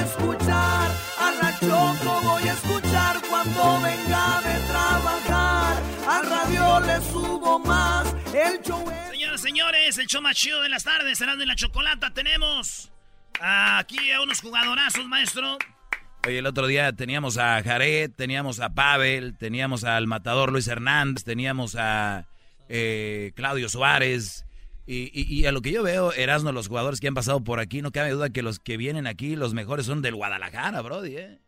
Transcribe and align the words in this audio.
Escuchar 0.00 0.90
a 1.18 1.32
la 1.42 1.58
Choco, 1.58 2.20
voy 2.22 2.48
a 2.48 2.52
escuchar 2.52 3.16
cuando 3.28 3.80
venga 3.80 4.40
de 4.42 4.60
trabajar. 4.68 5.82
A 6.08 6.22
radio 6.22 6.80
le 6.86 7.00
subo 7.10 7.58
más, 7.58 8.14
el 8.34 8.62
show 8.62 8.84
es... 8.90 9.08
Señoras, 9.10 9.40
señores, 9.40 9.98
el 9.98 10.06
show 10.06 10.22
más 10.22 10.36
chido 10.36 10.62
de 10.62 10.68
las 10.68 10.84
tardes, 10.84 11.18
será 11.18 11.36
de 11.36 11.46
la 11.46 11.56
chocolata. 11.56 12.12
Tenemos 12.12 12.90
aquí 13.40 14.10
a 14.10 14.20
unos 14.22 14.40
jugadorazos, 14.40 15.06
maestro. 15.06 15.58
Oye, 16.26 16.38
el 16.38 16.46
otro 16.46 16.66
día 16.66 16.92
teníamos 16.92 17.38
a 17.38 17.62
Jared, 17.62 18.10
teníamos 18.10 18.60
a 18.60 18.70
Pavel, 18.70 19.36
teníamos 19.36 19.84
al 19.84 20.06
matador 20.06 20.52
Luis 20.52 20.66
Hernández, 20.68 21.24
teníamos 21.24 21.76
a 21.76 22.26
eh, 22.68 23.32
Claudio 23.34 23.68
Suárez. 23.68 24.44
Y, 24.90 25.44
a 25.44 25.52
lo 25.52 25.60
que 25.60 25.70
yo 25.70 25.82
veo, 25.82 26.14
Erasmo, 26.14 26.50
los 26.50 26.68
jugadores 26.68 26.98
que 26.98 27.08
han 27.08 27.14
pasado 27.14 27.44
por 27.44 27.60
aquí, 27.60 27.82
no 27.82 27.92
cabe 27.92 28.10
duda 28.10 28.30
que 28.30 28.40
los 28.40 28.58
que 28.58 28.78
vienen 28.78 29.06
aquí, 29.06 29.36
los 29.36 29.52
mejores 29.52 29.84
son 29.84 30.00
del 30.00 30.14
Guadalajara, 30.14 30.80
Brody, 30.80 31.16
¿eh? 31.16 31.38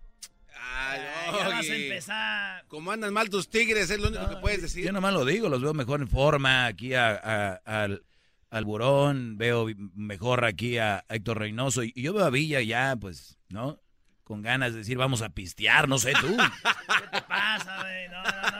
Ay, 0.62 1.00
ya 1.38 1.48
vas 1.48 1.70
a 1.70 1.74
empezar. 1.74 2.64
Como 2.68 2.92
andan 2.92 3.14
mal 3.14 3.30
tus 3.30 3.48
tigres, 3.48 3.88
es 3.88 3.98
lo 3.98 4.08
único 4.08 4.28
que 4.28 4.36
puedes 4.36 4.60
decir. 4.60 4.84
Yo 4.84 4.92
nomás 4.92 5.14
lo 5.14 5.24
digo, 5.24 5.48
los 5.48 5.62
veo 5.62 5.72
mejor 5.72 6.02
en 6.02 6.08
forma 6.08 6.66
aquí 6.66 6.92
al, 6.92 8.02
al 8.50 8.64
Burón, 8.66 9.38
veo 9.38 9.68
mejor 9.94 10.44
aquí 10.44 10.76
a 10.76 11.06
Héctor 11.08 11.38
Reynoso 11.38 11.82
y, 11.82 11.92
yo 11.94 12.12
veo 12.12 12.26
a 12.26 12.30
Villa 12.30 12.60
ya, 12.60 12.94
pues, 13.00 13.38
¿no? 13.48 13.80
Con 14.22 14.42
ganas 14.42 14.72
de 14.72 14.80
decir, 14.80 14.98
vamos 14.98 15.22
a 15.22 15.30
pistear, 15.30 15.88
no 15.88 15.98
sé 15.98 16.12
tú. 16.20 16.36
¿Qué 17.00 17.06
te 17.10 17.22
pasa, 17.22 17.80
güey? 17.80 18.08
No, 18.08 18.22
no, 18.22 18.50
no, 18.50 18.59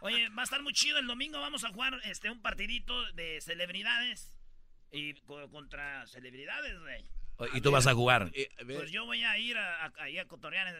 Oye, 0.00 0.28
va 0.30 0.42
a 0.42 0.44
estar 0.44 0.62
muy 0.62 0.72
chido 0.72 0.98
el 0.98 1.06
domingo, 1.06 1.40
vamos 1.40 1.64
a 1.64 1.68
jugar 1.70 2.00
este 2.04 2.30
un 2.30 2.40
partidito 2.40 3.12
de 3.12 3.40
celebridades 3.40 4.38
y 4.92 5.14
contra 5.50 6.06
celebridades, 6.06 6.78
güey. 6.80 7.04
¿Y 7.54 7.60
tú 7.60 7.70
vas 7.70 7.86
a 7.86 7.94
jugar? 7.94 8.32
Pues 8.64 8.90
yo 8.90 9.04
voy 9.04 9.22
a 9.22 9.36
ir 9.38 9.58
a, 9.58 9.84
a, 9.84 9.86
a, 9.86 10.24
cotorrear. 10.26 10.74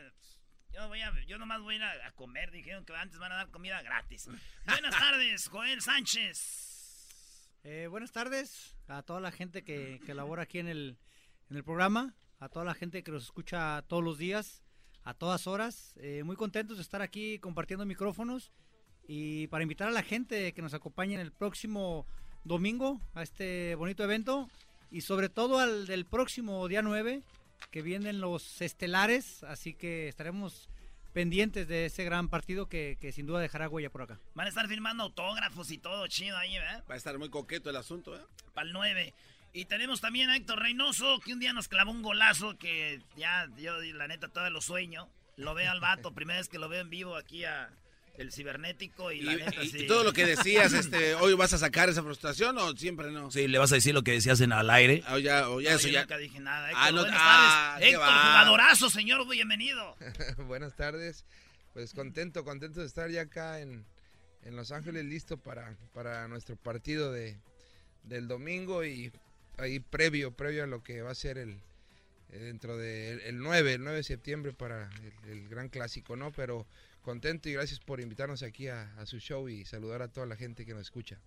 Yo, 0.72 0.88
voy 0.88 1.02
a, 1.02 1.12
yo 1.26 1.38
nomás 1.38 1.60
voy 1.60 1.74
a 1.74 1.76
ir 1.76 1.82
a, 1.82 2.12
comer. 2.12 2.50
Dijeron 2.50 2.84
que 2.84 2.94
antes 2.94 3.18
van 3.18 3.32
a 3.32 3.36
dar 3.36 3.50
comida 3.50 3.82
gratis. 3.82 4.28
Buenas 4.64 4.94
tardes, 4.98 5.48
Joel 5.48 5.82
Sánchez. 5.82 7.50
Eh, 7.64 7.88
buenas 7.88 8.12
tardes 8.12 8.76
a 8.86 9.02
toda 9.02 9.20
la 9.20 9.32
gente 9.32 9.64
que, 9.64 10.00
que 10.06 10.14
labora 10.14 10.44
aquí 10.44 10.60
en 10.60 10.68
el, 10.68 10.98
en 11.50 11.56
el 11.56 11.64
programa 11.64 12.14
a 12.38 12.48
toda 12.48 12.64
la 12.64 12.74
gente 12.74 13.02
que 13.02 13.10
nos 13.10 13.24
escucha 13.24 13.82
todos 13.88 14.04
los 14.04 14.18
días, 14.18 14.62
a 15.02 15.14
todas 15.14 15.46
horas. 15.46 15.94
Eh, 15.96 16.22
muy 16.24 16.36
contentos 16.36 16.76
de 16.76 16.82
estar 16.82 17.02
aquí 17.02 17.38
compartiendo 17.38 17.86
micrófonos 17.86 18.52
y 19.08 19.46
para 19.48 19.62
invitar 19.62 19.88
a 19.88 19.92
la 19.92 20.02
gente 20.02 20.52
que 20.52 20.62
nos 20.62 20.74
acompañe 20.74 21.14
en 21.14 21.20
el 21.20 21.32
próximo 21.32 22.06
domingo 22.44 23.00
a 23.14 23.22
este 23.22 23.74
bonito 23.74 24.04
evento 24.04 24.48
y 24.90 25.00
sobre 25.00 25.28
todo 25.28 25.58
al 25.58 25.86
del 25.86 26.06
próximo 26.06 26.66
día 26.68 26.82
9 26.82 27.22
que 27.70 27.82
vienen 27.82 28.20
los 28.20 28.60
estelares, 28.60 29.42
así 29.44 29.74
que 29.74 30.08
estaremos 30.08 30.68
pendientes 31.12 31.66
de 31.66 31.86
ese 31.86 32.04
gran 32.04 32.28
partido 32.28 32.68
que, 32.68 32.98
que, 33.00 33.10
sin 33.10 33.26
duda 33.26 33.40
dejará 33.40 33.68
huella 33.68 33.88
por 33.88 34.02
acá. 34.02 34.20
Van 34.34 34.46
a 34.46 34.50
estar 34.50 34.68
firmando 34.68 35.04
autógrafos 35.04 35.70
y 35.70 35.78
todo 35.78 36.06
chido 36.08 36.36
ahí, 36.36 36.58
¿verdad? 36.58 36.84
Va 36.88 36.94
a 36.94 36.98
estar 36.98 37.18
muy 37.18 37.30
coqueto 37.30 37.70
el 37.70 37.76
asunto, 37.76 38.14
¿eh? 38.14 38.20
Para 38.52 38.66
el 38.66 38.74
9. 38.74 39.14
Y 39.54 39.64
tenemos 39.64 40.02
también 40.02 40.28
a 40.28 40.36
Héctor 40.36 40.60
Reynoso, 40.60 41.18
que 41.20 41.32
un 41.32 41.40
día 41.40 41.54
nos 41.54 41.68
clavó 41.68 41.90
un 41.90 42.02
golazo 42.02 42.58
que 42.58 43.00
ya, 43.16 43.48
yo 43.56 43.80
la 43.80 44.06
neta, 44.06 44.28
todo 44.28 44.50
lo 44.50 44.60
sueño. 44.60 45.08
Lo 45.36 45.54
veo 45.54 45.70
al 45.70 45.80
vato, 45.80 46.12
primera 46.14 46.38
vez 46.38 46.50
que 46.50 46.58
lo 46.58 46.68
veo 46.68 46.82
en 46.82 46.90
vivo 46.90 47.16
aquí 47.16 47.44
a 47.44 47.70
el 48.18 48.32
cibernético 48.32 49.12
y, 49.12 49.20
la 49.20 49.36
neta, 49.36 49.62
y 49.62 49.86
todo 49.86 50.04
lo 50.04 50.12
que 50.12 50.24
decías, 50.36 50.72
este, 50.72 51.14
hoy 51.14 51.34
vas 51.34 51.52
a 51.52 51.58
sacar 51.58 51.88
esa 51.88 52.02
frustración 52.02 52.56
o 52.58 52.76
siempre 52.76 53.10
no? 53.10 53.30
Sí, 53.30 53.48
le 53.48 53.58
vas 53.58 53.72
a 53.72 53.76
decir 53.76 53.94
lo 53.94 54.02
que 54.02 54.12
decías 54.12 54.40
en 54.40 54.52
al 54.52 54.70
aire. 54.70 55.02
O 55.10 55.18
ya, 55.18 55.48
o 55.48 55.60
ya 55.60 55.74
eso 55.74 55.88
ya. 55.88 56.00
nunca 56.00 56.18
dije 56.18 56.40
nada. 56.40 56.68
Héctor, 56.68 56.82
ah, 56.82 56.92
no, 56.92 57.00
buenas 57.02 57.20
ah, 57.20 57.78
Héctor, 57.80 58.02
jugadorazo, 58.02 58.90
señor, 58.90 59.28
bienvenido. 59.28 59.96
buenas 60.46 60.74
tardes. 60.74 61.24
Pues 61.72 61.92
contento, 61.92 62.44
contento 62.44 62.80
de 62.80 62.86
estar 62.86 63.10
ya 63.10 63.22
acá 63.22 63.60
en, 63.60 63.84
en 64.42 64.56
Los 64.56 64.72
Ángeles, 64.72 65.04
listo 65.04 65.36
para, 65.36 65.76
para 65.92 66.26
nuestro 66.28 66.56
partido 66.56 67.12
de, 67.12 67.36
del 68.04 68.28
domingo 68.28 68.84
y 68.84 69.12
ahí 69.58 69.80
previo, 69.80 70.32
previo 70.32 70.64
a 70.64 70.66
lo 70.66 70.82
que 70.82 71.02
va 71.02 71.10
a 71.10 71.14
ser 71.14 71.38
el 71.38 71.60
eh, 72.30 72.38
dentro 72.38 72.76
del 72.76 73.20
el 73.20 73.38
9, 73.38 73.74
el 73.74 73.82
9 73.82 73.98
de 73.98 74.02
septiembre 74.02 74.52
para 74.52 74.90
el, 75.28 75.48
gran 75.48 75.68
clásico, 75.68 76.16
¿no? 76.16 76.32
Pero 76.32 76.66
contento 77.06 77.48
y 77.48 77.52
gracias 77.52 77.78
por 77.78 78.00
invitarnos 78.00 78.42
aquí 78.42 78.66
a, 78.66 78.90
su 79.06 79.20
show 79.20 79.48
y 79.48 79.64
saludar 79.64 80.02
a 80.02 80.08
toda 80.08 80.26
la 80.26 80.34
gente 80.34 80.66
que 80.66 80.74
nos 80.74 80.82
escucha. 80.82 81.18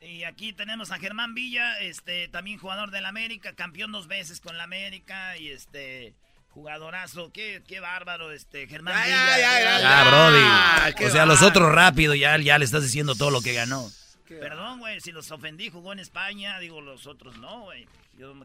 Y 0.00 0.24
aquí 0.24 0.54
tenemos 0.54 0.90
a 0.90 0.98
Germán 0.98 1.34
Villa, 1.34 1.78
este 1.80 2.28
también 2.28 2.58
jugador 2.58 2.90
del 2.90 3.04
América, 3.04 3.52
campeón 3.52 3.92
dos 3.92 4.08
veces 4.08 4.40
con 4.40 4.56
la 4.56 4.64
América 4.64 5.36
y 5.36 5.48
este 5.48 6.14
jugadorazo, 6.48 7.30
qué, 7.30 7.62
qué 7.68 7.78
bárbaro 7.78 8.32
este 8.32 8.66
Germán 8.66 8.94
Villa. 9.04 9.38
Ya, 9.38 9.60
ya, 9.60 9.80
ya, 9.80 10.04
Brody. 10.08 11.04
o 11.04 11.10
sea, 11.10 11.26
los 11.26 11.42
otros 11.42 11.70
rápido 11.72 12.14
ya, 12.14 12.38
ya 12.38 12.58
le 12.58 12.64
estás 12.64 12.82
diciendo 12.82 13.14
todo 13.14 13.30
lo 13.30 13.42
que 13.42 13.52
ganó. 13.52 13.86
Perdón, 14.26 14.78
güey, 14.78 15.00
si 15.00 15.12
los 15.12 15.30
ofendí, 15.30 15.68
jugó 15.68 15.92
en 15.92 15.98
España, 15.98 16.58
digo, 16.58 16.80
los 16.80 17.06
otros 17.06 17.36
no, 17.38 17.64
güey. 17.64 17.86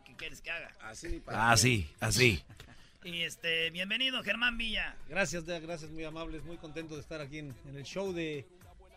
¿Qué 0.06 0.16
quieres 0.18 0.42
que 0.42 0.52
haga? 0.52 0.70
Así, 0.82 1.22
así, 1.28 1.90
así. 2.00 2.44
Y 3.04 3.22
este, 3.22 3.70
bienvenido, 3.72 4.24
Germán 4.24 4.58
Villa. 4.58 4.96
Gracias, 5.10 5.44
gracias, 5.46 5.92
muy 5.92 6.04
amables, 6.04 6.44
muy 6.46 6.58
contento 6.58 6.96
de 6.96 7.02
estar 7.02 7.22
aquí 7.22 7.40
en, 7.40 7.54
el 7.76 7.84
show 7.84 8.14
de 8.14 8.46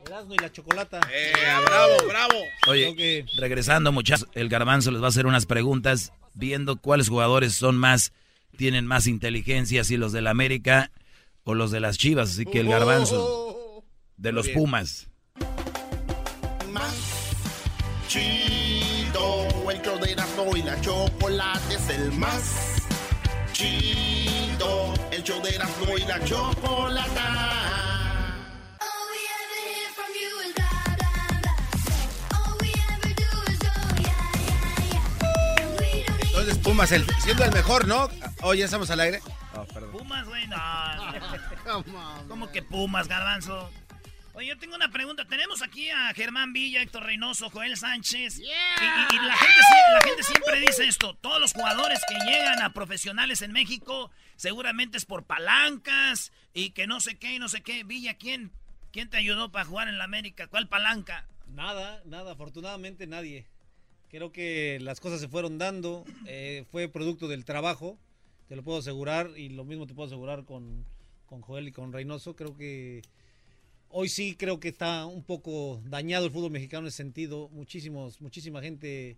Erasmo 0.06 0.34
y 0.34 0.38
la 0.38 0.52
Chocolata. 0.52 1.00
¡Eh, 1.12 1.32
bravo, 1.64 1.94
bravo! 2.08 2.34
Oye, 2.68 3.26
regresando, 3.36 3.92
muchachos, 3.92 4.28
el 4.34 4.48
garbanzo 4.48 4.90
les 4.90 5.00
va 5.00 5.06
a 5.06 5.08
hacer 5.08 5.26
unas 5.26 5.46
preguntas 5.46 6.12
viendo 6.34 6.76
cuáles 6.76 7.08
jugadores 7.08 7.54
son 7.54 7.76
más, 7.76 8.12
tienen 8.56 8.86
más 8.86 9.06
inteligencia, 9.06 9.82
si 9.84 9.96
los 9.96 10.12
del 10.12 10.28
América 10.28 10.92
o 11.44 11.54
los 11.54 11.70
de 11.70 11.80
las 11.80 11.98
Chivas. 11.98 12.30
Así 12.30 12.44
que 12.44 12.60
el 12.60 12.68
garbanzo 12.68 13.84
de 14.16 14.32
los 14.32 14.48
Pumas 14.50 15.08
chido. 18.08 19.48
El 19.70 19.82
show 19.82 19.98
de 19.98 20.12
Erasmo 20.12 20.56
y 20.56 20.62
la 20.62 20.80
chocolate 20.80 21.74
es 21.74 21.88
el 21.90 22.12
más 22.12 22.85
chido. 23.56 24.92
El 25.10 25.22
show 25.22 25.42
de 25.42 25.54
Erasmo 25.54 25.96
y 25.96 26.04
la 26.04 26.22
chocolate. 26.24 27.20
Entonces 36.22 36.58
Pumas 36.58 36.92
el, 36.92 37.06
siendo 37.18 37.44
el 37.44 37.52
mejor, 37.52 37.88
¿no? 37.88 38.08
Hoy 38.42 38.58
ya 38.58 38.66
estamos 38.66 38.90
al 38.90 39.00
aire. 39.00 39.20
Oh, 39.54 39.64
Pumas, 39.90 40.26
güey, 40.26 40.46
no. 40.46 40.56
¿Cómo 42.28 42.52
que 42.52 42.62
Pumas, 42.62 43.08
garbanzo? 43.08 43.70
Oye, 44.36 44.48
yo 44.48 44.58
tengo 44.58 44.76
una 44.76 44.90
pregunta. 44.90 45.24
Tenemos 45.24 45.62
aquí 45.62 45.88
a 45.88 46.12
Germán 46.12 46.52
Villa, 46.52 46.82
Héctor 46.82 47.04
Reynoso, 47.04 47.48
Joel 47.48 47.74
Sánchez. 47.74 48.38
Y, 48.38 48.44
la, 48.44 49.34
gente, 49.34 50.22
siempre 50.22 50.60
dice 50.60 50.86
esto. 50.86 51.14
Todos 51.22 51.40
los 51.40 51.54
jugadores 51.54 52.00
que 52.06 52.16
llegan 52.30 52.60
a 52.60 52.74
profesionales 52.74 53.40
en 53.40 53.52
México 53.52 54.10
seguramente 54.36 54.98
es 54.98 55.06
por 55.06 55.24
palancas 55.24 56.32
y 56.52 56.72
que 56.72 56.86
no 56.86 57.00
sé 57.00 57.16
qué 57.16 57.36
y 57.36 57.38
no 57.38 57.48
sé 57.48 57.62
qué. 57.62 57.82
Villa, 57.82 58.18
¿quién, 58.18 58.52
quién 58.92 59.08
te 59.08 59.16
ayudó 59.16 59.50
para 59.50 59.64
jugar 59.64 59.88
en 59.88 59.96
la 59.96 60.04
América? 60.04 60.48
¿Cuál 60.48 60.68
palanca? 60.68 61.26
Nada, 61.46 62.02
nada. 62.04 62.32
Afortunadamente 62.32 63.06
nadie. 63.06 63.46
Creo 64.10 64.32
que 64.32 64.76
las 64.82 65.00
cosas 65.00 65.18
se 65.18 65.28
fueron 65.28 65.56
dando, 65.56 66.04
eh, 66.26 66.66
fue 66.70 66.88
producto 66.88 67.26
del 67.26 67.46
trabajo, 67.46 67.98
te 68.48 68.56
lo 68.56 68.62
puedo 68.62 68.80
asegurar, 68.80 69.30
y 69.34 69.48
lo 69.48 69.64
mismo 69.64 69.86
te 69.86 69.94
puedo 69.94 70.08
asegurar 70.08 70.44
con, 70.44 70.84
con 71.24 71.40
Joel 71.40 71.68
y 71.68 71.72
con 71.72 71.90
Reynoso. 71.90 72.36
Creo 72.36 72.54
que 72.54 73.00
hoy 73.90 74.08
sí 74.08 74.34
creo 74.36 74.60
que 74.60 74.68
está 74.68 75.06
un 75.06 75.22
poco 75.22 75.80
dañado 75.86 76.26
el 76.26 76.32
fútbol 76.32 76.50
mexicano 76.50 76.82
en 76.82 76.88
ese 76.88 76.98
sentido. 76.98 77.48
Muchísimos, 77.50 78.20
muchísima 78.20 78.60
gente 78.62 79.16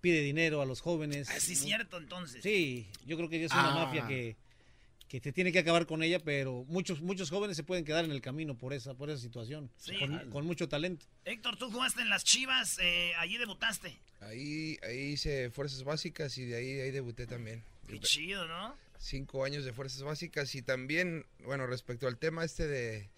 pide 0.00 0.20
dinero 0.22 0.60
a 0.62 0.66
los 0.66 0.80
jóvenes. 0.80 1.28
Ah, 1.30 1.40
sí, 1.40 1.54
cierto, 1.56 1.98
entonces. 1.98 2.42
Sí, 2.42 2.86
yo 3.06 3.16
creo 3.16 3.28
que 3.28 3.44
es 3.44 3.52
una 3.52 3.72
Ah. 3.72 3.84
mafia 3.84 4.06
que, 4.06 4.36
que 5.08 5.20
se 5.20 5.32
tiene 5.32 5.50
que 5.52 5.58
acabar 5.58 5.86
con 5.86 6.02
ella, 6.02 6.18
pero 6.20 6.64
muchos 6.68 7.00
muchos 7.00 7.30
jóvenes 7.30 7.56
se 7.56 7.64
pueden 7.64 7.84
quedar 7.84 8.04
en 8.04 8.10
el 8.12 8.20
camino 8.20 8.56
por 8.56 8.72
esa 8.74 8.94
por 8.94 9.10
esa 9.10 9.20
situación, 9.20 9.70
Sí. 9.78 9.98
con, 9.98 10.30
con 10.30 10.46
mucho 10.46 10.68
talento. 10.68 11.06
Héctor, 11.24 11.56
tú 11.56 11.70
jugaste 11.70 12.02
en 12.02 12.10
las 12.10 12.24
Chivas, 12.24 12.78
eh, 12.80 13.12
allí 13.18 13.38
debutaste. 13.38 13.96
Ahí, 14.20 14.76
ahí 14.82 14.98
hice 15.12 15.50
fuerzas 15.50 15.82
básicas 15.84 16.36
y 16.38 16.44
de 16.44 16.56
ahí, 16.56 16.80
ahí 16.80 16.90
debuté 16.90 17.26
también. 17.26 17.62
Qué 17.86 17.98
chido, 18.00 18.46
¿no? 18.46 18.76
Cinco 18.98 19.44
años 19.44 19.64
de 19.64 19.72
fuerzas 19.72 20.02
básicas 20.02 20.54
y 20.54 20.60
también, 20.62 21.24
bueno, 21.44 21.66
respecto 21.66 22.06
al 22.08 22.18
tema 22.18 22.44
este 22.44 22.66
de 22.66 23.08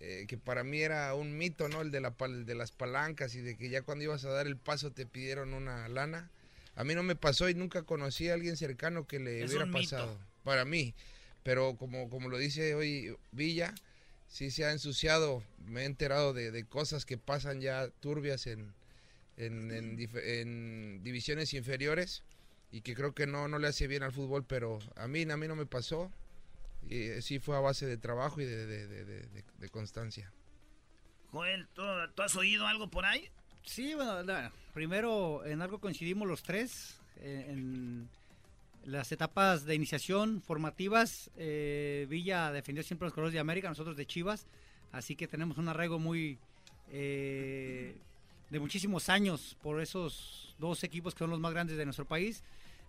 eh, 0.00 0.24
que 0.26 0.38
para 0.38 0.64
mí 0.64 0.80
era 0.80 1.14
un 1.14 1.36
mito, 1.36 1.68
¿no? 1.68 1.82
El 1.82 1.90
de, 1.90 2.00
la, 2.00 2.14
de 2.18 2.54
las 2.54 2.72
palancas 2.72 3.34
y 3.34 3.40
de 3.40 3.56
que 3.56 3.68
ya 3.68 3.82
cuando 3.82 4.04
ibas 4.04 4.24
a 4.24 4.30
dar 4.30 4.46
el 4.46 4.56
paso 4.56 4.90
te 4.92 5.06
pidieron 5.06 5.54
una 5.54 5.88
lana. 5.88 6.30
A 6.74 6.84
mí 6.84 6.94
no 6.94 7.02
me 7.02 7.16
pasó 7.16 7.48
y 7.48 7.54
nunca 7.54 7.82
conocí 7.82 8.28
a 8.28 8.34
alguien 8.34 8.56
cercano 8.56 9.06
que 9.06 9.18
le 9.18 9.42
Es 9.42 9.50
hubiera 9.50 9.66
mito. 9.66 9.78
pasado. 9.78 10.18
Para 10.44 10.64
mí. 10.64 10.94
Pero 11.42 11.76
como, 11.76 12.08
como 12.10 12.28
lo 12.28 12.38
dice 12.38 12.74
hoy 12.74 13.14
Villa, 13.32 13.74
sí 14.28 14.50
se 14.50 14.64
ha 14.64 14.72
ensuciado. 14.72 15.42
Me 15.66 15.82
he 15.82 15.84
enterado 15.84 16.32
de, 16.32 16.50
de 16.50 16.64
cosas 16.64 17.04
que 17.04 17.18
pasan 17.18 17.60
ya 17.60 17.88
turbias 18.00 18.46
en, 18.46 18.72
en, 19.36 19.70
en 19.70 20.08
en 20.24 21.02
divisiones 21.02 21.52
inferiores 21.54 22.22
y 22.72 22.82
que 22.82 22.94
creo 22.94 23.14
que 23.14 23.26
no, 23.26 23.48
no 23.48 23.58
le 23.58 23.68
hace 23.68 23.86
bien 23.86 24.02
al 24.02 24.12
fútbol, 24.12 24.44
pero 24.44 24.78
a 24.96 25.08
mí, 25.08 25.22
a 25.30 25.36
mí 25.36 25.48
no 25.48 25.56
me 25.56 25.66
pasó. 25.66 26.10
Y 26.88 26.96
eh, 27.02 27.22
sí 27.22 27.38
fue 27.38 27.56
a 27.56 27.60
base 27.60 27.86
de 27.86 27.96
trabajo 27.96 28.40
y 28.40 28.44
de, 28.44 28.66
de- 28.66 28.86
de- 28.88 29.04
de- 29.04 29.22
de- 29.26 29.44
de 29.58 29.68
constancia. 29.68 30.32
Joel, 31.30 31.68
¿tú, 31.74 31.82
tú 32.14 32.22
has 32.22 32.34
oído 32.36 32.66
algo 32.66 32.88
por 32.88 33.04
ahí? 33.04 33.28
Sí, 33.62 33.94
bueno, 33.94 34.22
la- 34.22 34.50
primero 34.74 35.44
en 35.44 35.62
algo 35.62 35.78
coincidimos 35.78 36.26
los 36.26 36.42
tres, 36.42 36.98
eh, 37.18 37.46
en 37.48 38.08
las 38.84 39.12
etapas 39.12 39.64
de 39.66 39.74
iniciación 39.74 40.42
formativas, 40.42 41.30
eh, 41.36 42.06
Villa 42.08 42.50
defendió 42.50 42.82
siempre 42.82 43.06
los 43.06 43.12
colores 43.14 43.34
de 43.34 43.38
América, 43.40 43.68
nosotros 43.68 43.96
de 43.96 44.06
Chivas, 44.06 44.46
así 44.90 45.14
que 45.14 45.28
tenemos 45.28 45.58
un 45.58 45.68
arraigo 45.68 45.98
muy 45.98 46.38
eh, 46.90 47.94
de 48.48 48.58
muchísimos 48.58 49.08
años 49.08 49.56
por 49.62 49.80
esos 49.80 50.56
dos 50.58 50.82
equipos 50.82 51.14
que 51.14 51.18
son 51.20 51.30
los 51.30 51.38
más 51.38 51.52
grandes 51.52 51.76
de 51.76 51.84
nuestro 51.84 52.04
país. 52.06 52.42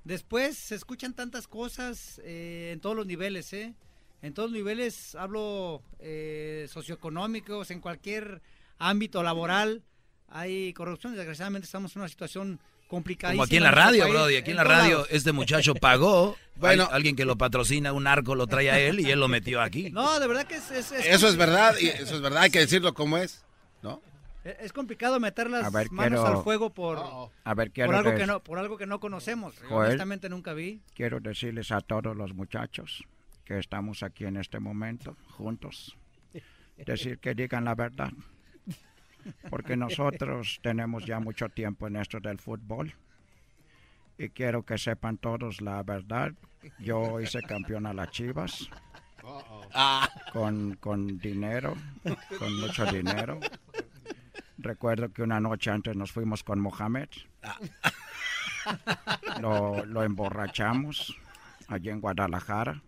Después 0.03 0.57
se 0.57 0.75
escuchan 0.75 1.13
tantas 1.13 1.48
cosas 1.48 2.19
eh, 2.24 2.71
en 2.74 2.80
todos 2.80 2.95
los 2.95 3.06
niveles, 3.06 3.53
¿eh? 3.53 3.74
En 4.21 4.33
todos 4.33 4.50
los 4.50 4.57
niveles, 4.57 5.15
hablo 5.15 5.81
eh, 6.00 6.68
socioeconómicos, 6.69 7.71
en 7.71 7.80
cualquier 7.80 8.42
ámbito 8.77 9.24
laboral, 9.24 9.83
hay 10.27 10.74
corrupción. 10.74 11.15
Desgraciadamente 11.15 11.65
estamos 11.65 11.95
en 11.95 12.01
una 12.01 12.09
situación 12.09 12.59
complicada. 12.88 13.33
Como 13.33 13.44
aquí 13.44 13.57
en 13.57 13.63
la 13.63 13.71
radio, 13.71 14.07
Brody. 14.07 14.36
Aquí 14.36 14.51
en 14.51 14.57
la 14.57 14.63
radio, 14.63 15.07
este 15.09 15.31
muchacho 15.31 15.75
pagó. 15.75 16.36
Bueno. 16.57 16.88
Alguien 16.92 17.15
que 17.15 17.25
lo 17.25 17.39
patrocina, 17.39 17.92
un 17.92 18.06
arco 18.06 18.36
lo 18.36 18.45
trae 18.45 18.69
a 18.69 18.77
él 18.77 19.00
y 19.00 19.09
él 19.09 19.19
lo 19.19 19.27
metió 19.27 19.62
aquí. 19.62 19.89
No, 19.89 20.19
de 20.19 20.27
verdad 20.27 20.45
que 20.45 20.57
es, 20.57 20.69
es, 20.69 20.92
es 20.92 21.07
Eso 21.07 21.27
es 21.27 21.36
verdad, 21.36 21.75
y 21.80 21.88
eso 21.88 22.18
es 22.18 22.21
verdad, 22.21 22.44
hay 22.44 22.51
que 22.51 22.59
decirlo 22.59 22.94
como 22.94 23.18
es, 23.18 23.44
¿no? 23.81 24.00
Es 24.43 24.55
es 24.59 24.73
complicado 24.73 25.19
meter 25.19 25.49
las 25.49 25.71
ver, 25.71 25.91
manos 25.91 26.21
quiero- 26.21 26.38
al 26.38 26.43
fuego 26.43 26.69
por, 26.73 27.31
A 27.43 27.53
ver, 27.53 27.71
quiero, 27.71 27.91
por 27.91 27.95
algo 27.95 28.15
que 28.17 28.25
no 28.25 28.39
por 28.43 28.57
algo 28.59 28.77
que 28.77 28.85
no 28.88 28.99
conocemos. 28.99 29.55
Joel. 29.69 29.88
honestamente 29.88 30.29
nunca 30.29 30.53
vi. 30.53 30.81
quiero 30.95 31.19
decirles 31.19 31.71
a 31.71 31.81
todos 31.81 32.15
los 32.15 32.33
muchachos 32.33 33.03
que 33.45 33.59
estamos 33.59 34.01
aquí 34.03 34.25
en 34.25 34.38
este 34.38 34.59
momento 34.59 35.15
juntos, 35.38 35.95
decir 36.85 37.19
que 37.19 37.35
digan 37.35 37.65
la 37.65 37.75
verdad, 37.75 38.11
porque 39.49 39.75
nosotros 39.77 40.59
tenemos 40.63 41.05
ya 41.05 41.19
mucho 41.19 41.49
tiempo 41.49 41.88
en 41.88 41.97
esto 41.97 42.19
del 42.19 42.39
fútbol 42.39 42.93
y 44.17 44.29
quiero 44.29 44.63
que 44.63 44.77
sepan 44.77 45.17
todos 45.17 45.61
la 45.61 45.83
verdad. 45.83 46.31
Yo 46.79 47.19
hice 47.19 47.41
campeón 47.41 47.85
a 47.88 47.93
las 47.93 48.11
Chivas 48.11 48.69
con, 50.33 50.75
con 50.75 51.17
dinero, 51.19 51.75
con 52.39 52.59
mucho 52.59 52.85
dinero. 52.85 53.39
Recuerdo 54.62 55.12
que 55.12 55.24
una 55.24 55.40
noche 55.40 55.72
antes 55.72 55.96
nos 55.96 56.12
fuimos 56.12 56.44
con 56.44 56.60
Mohamed. 56.60 57.10
Lo, 59.40 59.84
lo 59.86 60.04
emborrachamos 60.04 61.18
allí 61.68 61.90
en 61.90 62.00
Guadalajara. 62.00 62.81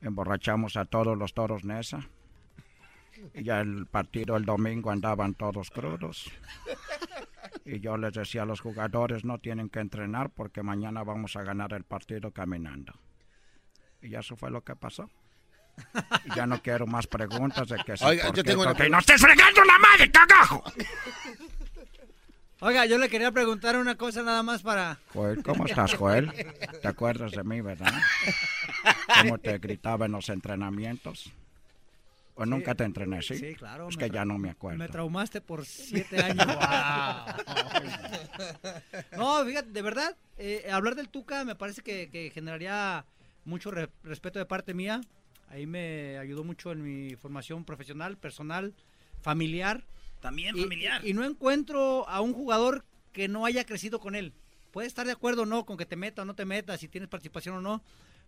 Emborrachamos 0.00 0.76
a 0.76 0.84
todos 0.84 1.16
los 1.16 1.32
toros 1.32 1.64
Nesa. 1.64 2.08
Y 3.32 3.44
ya 3.44 3.60
el 3.60 3.86
partido 3.86 4.36
el 4.36 4.44
domingo 4.44 4.90
andaban 4.90 5.34
todos 5.34 5.70
crudos. 5.70 6.30
Y 7.64 7.78
yo 7.78 7.96
les 7.96 8.12
decía 8.12 8.42
a 8.42 8.46
los 8.46 8.60
jugadores, 8.60 9.24
no 9.24 9.38
tienen 9.38 9.68
que 9.68 9.78
entrenar 9.78 10.30
porque 10.30 10.62
mañana 10.62 11.04
vamos 11.04 11.36
a 11.36 11.44
ganar 11.44 11.72
el 11.72 11.84
partido 11.84 12.32
caminando. 12.32 12.92
Y 14.02 14.14
eso 14.16 14.36
fue 14.36 14.50
lo 14.50 14.62
que 14.62 14.74
pasó. 14.74 15.08
Y 16.24 16.34
ya 16.34 16.46
no 16.46 16.60
quiero 16.62 16.86
más 16.86 17.06
preguntas 17.06 17.68
de 17.68 17.76
que 17.84 17.94
Oiga, 18.04 18.26
yo 18.26 18.32
qué, 18.32 18.44
tengo 18.44 18.62
una 18.62 18.88
no 18.88 18.98
estés 18.98 19.20
fregando 19.20 19.64
la 19.64 19.78
madre, 19.78 20.10
cagajo. 20.10 20.64
Oiga, 22.60 22.86
yo 22.86 22.98
le 22.98 23.08
quería 23.08 23.30
preguntar 23.30 23.76
una 23.76 23.96
cosa 23.96 24.22
nada 24.22 24.42
más 24.42 24.62
para 24.62 24.98
Joel, 25.12 25.42
¿cómo 25.42 25.66
estás, 25.66 25.94
Joel? 25.94 26.32
¿Te 26.80 26.88
acuerdas 26.88 27.32
de 27.32 27.44
mí, 27.44 27.60
verdad? 27.60 27.92
¿Cómo 29.22 29.38
te 29.38 29.58
gritaba 29.58 30.06
en 30.06 30.12
los 30.12 30.28
entrenamientos? 30.30 31.30
¿O 32.36 32.46
nunca 32.46 32.74
te 32.74 32.84
entrené, 32.84 33.22
sí? 33.22 33.36
Sí, 33.36 33.54
claro. 33.54 33.88
Es 33.88 33.96
me 33.96 34.04
que 34.04 34.10
ya 34.10 34.24
no 34.24 34.38
me 34.38 34.50
acuerdo. 34.50 34.78
Me 34.78 34.88
traumaste 34.88 35.40
por 35.40 35.64
siete 35.66 36.20
años. 36.20 36.46
no, 39.16 39.44
fíjate, 39.44 39.70
de 39.70 39.82
verdad, 39.82 40.16
eh, 40.38 40.68
hablar 40.72 40.94
del 40.96 41.08
Tuca 41.08 41.44
me 41.44 41.54
parece 41.54 41.82
que, 41.82 42.10
que 42.10 42.30
generaría 42.30 43.04
mucho 43.44 43.70
re- 43.70 43.90
respeto 44.02 44.38
de 44.38 44.46
parte 44.46 44.74
mía. 44.74 45.00
Ahí 45.48 45.66
me 45.66 46.18
ayudó 46.18 46.44
mucho 46.44 46.72
en 46.72 46.82
mi 46.82 47.14
formación 47.16 47.64
profesional, 47.64 48.16
personal, 48.16 48.74
familiar. 49.22 49.84
También 50.20 50.56
Y- 50.56 50.62
familiar. 50.62 51.04
Y, 51.06 51.12
no 51.12 51.24
encuentro 51.24 52.08
a 52.08 52.20
un 52.20 52.32
jugador 52.32 52.84
que 53.12 53.28
no 53.28 53.44
haya 53.46 53.64
crecido 53.64 54.00
con 54.00 54.14
él. 54.14 54.32
Puede 54.72 54.88
estar 54.88 55.06
de 55.06 55.12
acuerdo 55.12 55.42
o 55.42 55.46
no 55.46 55.64
con 55.66 55.76
que 55.76 55.86
te 55.86 55.96
meta 55.96 56.22
o 56.22 56.24
no 56.24 56.34
te 56.34 56.44
meta, 56.44 56.76
si 56.78 56.88
tienes 56.88 57.08
participación 57.08 57.56
o 57.56 57.60
no, 57.60 57.82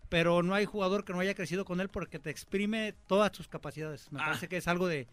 pero 0.08 0.42
no 0.44 0.54
hay 0.54 0.64
jugador 0.66 1.04
que 1.04 1.12
no 1.12 1.18
haya 1.20 1.34
crecido 1.34 1.64
con 1.64 1.80
él 1.80 1.88
porque 1.88 2.18
te 2.20 2.30
exprime 2.30 2.94
todas 3.08 3.32
tus 3.32 3.48
capacidades. 3.48 4.12
Me 4.12 4.20
Ah. 4.20 4.26
parece 4.26 4.46
que 4.48 4.58
es 4.58 4.68
algo 4.68 4.86
de, 4.86 5.08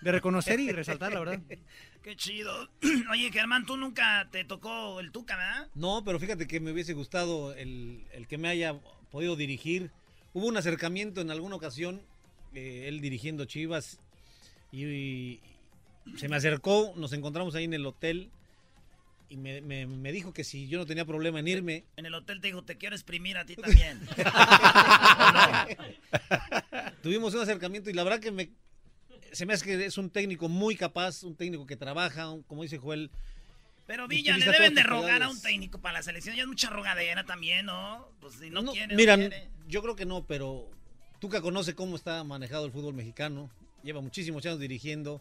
de 0.00 0.12
reconocer 0.12 0.58
y 0.60 0.70
resaltar, 0.72 1.12
la 1.12 1.18
verdad. 1.20 1.40
Qué 2.02 2.16
chido. 2.16 2.68
Oye, 3.12 3.30
Germán, 3.30 3.66
tú 3.66 3.76
nunca 3.76 4.28
te 4.30 4.44
tocó 4.44 4.98
el 5.00 5.12
Tuca, 5.12 5.36
¿verdad? 5.36 5.68
No, 5.74 6.02
pero 6.04 6.18
fíjate 6.18 6.46
que 6.46 6.60
me 6.60 6.72
hubiese 6.72 6.94
gustado 6.94 7.52
el, 7.54 8.06
el 8.12 8.26
que 8.26 8.38
me 8.38 8.48
haya 8.48 8.80
podido 9.10 9.36
dirigir. 9.36 9.90
Hubo 10.34 10.46
un 10.46 10.56
acercamiento 10.56 11.20
en 11.20 11.30
alguna 11.30 11.56
ocasión, 11.56 12.00
eh, 12.54 12.86
él 12.88 13.00
dirigiendo 13.00 13.44
Chivas, 13.44 13.98
y, 14.70 14.84
y 14.84 15.40
se 16.16 16.28
me 16.28 16.36
acercó, 16.36 16.92
nos 16.96 17.12
encontramos 17.12 17.54
ahí 17.54 17.64
en 17.64 17.74
el 17.74 17.84
hotel, 17.86 18.30
y 19.28 19.36
me, 19.36 19.60
me- 19.62 19.86
me 19.86 20.12
dijo 20.12 20.32
que 20.32 20.44
si 20.44 20.68
yo 20.68 20.78
no 20.78 20.86
tenía 20.86 21.04
problema 21.04 21.40
en 21.40 21.48
irme, 21.48 21.84
En 21.96 22.06
el 22.06 22.14
hotel 22.14 22.40
te 22.40 22.48
dijo, 22.48 22.62
te 22.62 22.76
quiero 22.76 22.94
exprimir 22.94 23.36
a 23.38 23.44
ti 23.46 23.56
también. 23.56 24.00
tuvimos 27.02 27.34
un 27.34 27.40
acercamiento 27.40 27.90
y 27.90 27.94
la 27.94 28.04
verdad 28.04 28.20
que 28.20 28.30
me, 28.30 28.50
se 29.32 29.46
me 29.46 29.54
hace 29.54 29.64
que 29.64 29.84
es 29.86 29.98
un 29.98 30.10
técnico 30.10 30.48
muy 30.48 30.76
capaz, 30.76 31.22
un 31.22 31.34
técnico 31.34 31.66
que 31.66 31.76
trabaja, 31.76 32.34
como 32.46 32.62
dice 32.62 32.78
Joel. 32.78 33.10
Pero 33.92 34.08
Villa, 34.08 34.38
le 34.38 34.46
deben 34.46 34.74
de 34.74 34.82
rogar 34.84 35.22
a 35.22 35.28
un 35.28 35.38
técnico 35.38 35.78
para 35.78 35.98
la 35.98 36.02
selección. 36.02 36.34
Ya 36.34 36.44
es 36.44 36.48
mucha 36.48 36.70
rogadera 36.70 37.24
también, 37.26 37.66
¿no? 37.66 38.08
Pues 38.22 38.36
si 38.36 38.48
no, 38.48 38.62
No, 38.62 38.72
quiere, 38.72 38.86
no 38.86 38.96
mira, 38.96 39.16
quiere. 39.16 39.50
yo 39.68 39.82
creo 39.82 39.94
que 39.94 40.06
no, 40.06 40.24
pero 40.24 40.66
Tuca 41.18 41.42
conoce 41.42 41.74
cómo 41.74 41.96
está 41.96 42.24
manejado 42.24 42.64
el 42.64 42.72
fútbol 42.72 42.94
mexicano, 42.94 43.50
lleva 43.82 44.00
muchísimos 44.00 44.46
años 44.46 44.58
dirigiendo. 44.60 45.20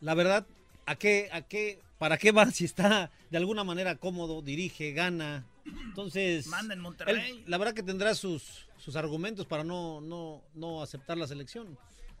La 0.00 0.14
verdad, 0.14 0.44
¿a 0.86 0.96
qué, 0.96 1.28
a 1.30 1.42
qué, 1.42 1.78
para 1.98 2.18
qué 2.18 2.32
va 2.32 2.46
si 2.50 2.64
está 2.64 3.12
de 3.30 3.38
alguna 3.38 3.62
manera 3.62 3.94
cómodo, 3.94 4.42
dirige, 4.42 4.90
gana? 4.90 5.46
Entonces, 5.64 6.48
Manda 6.48 6.74
en 6.74 6.80
Monterrey. 6.80 7.30
él, 7.30 7.44
la 7.46 7.58
verdad 7.58 7.74
que 7.74 7.84
tendrá 7.84 8.16
sus, 8.16 8.66
sus 8.76 8.96
argumentos 8.96 9.46
para 9.46 9.62
no, 9.62 10.00
no, 10.00 10.42
no 10.52 10.82
aceptar 10.82 11.16
la 11.16 11.28
selección. 11.28 11.78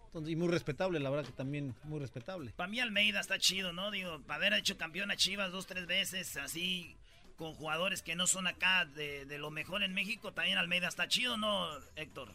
Entonces, 0.08 0.32
y 0.32 0.36
muy 0.36 0.48
respetable, 0.48 0.98
la 1.00 1.10
verdad 1.10 1.26
que 1.26 1.36
también 1.36 1.74
muy 1.84 2.00
respetable. 2.00 2.52
Para 2.56 2.68
mí 2.68 2.80
Almeida 2.80 3.20
está 3.20 3.38
chido, 3.38 3.72
¿no? 3.72 3.90
Digo, 3.90 4.20
para 4.22 4.36
haber 4.46 4.54
hecho 4.54 4.76
campeón 4.78 5.10
a 5.10 5.16
Chivas 5.16 5.52
dos, 5.52 5.66
tres 5.66 5.86
veces, 5.86 6.36
así, 6.38 6.96
con 7.36 7.54
jugadores 7.54 8.02
que 8.02 8.16
no 8.16 8.26
son 8.26 8.46
acá 8.46 8.86
de, 8.86 9.26
de 9.26 9.38
lo 9.38 9.50
mejor 9.50 9.82
en 9.82 9.92
México, 9.94 10.32
también 10.32 10.56
Almeida 10.58 10.88
está 10.88 11.08
chido, 11.08 11.36
¿no, 11.36 11.68
Héctor? 11.96 12.28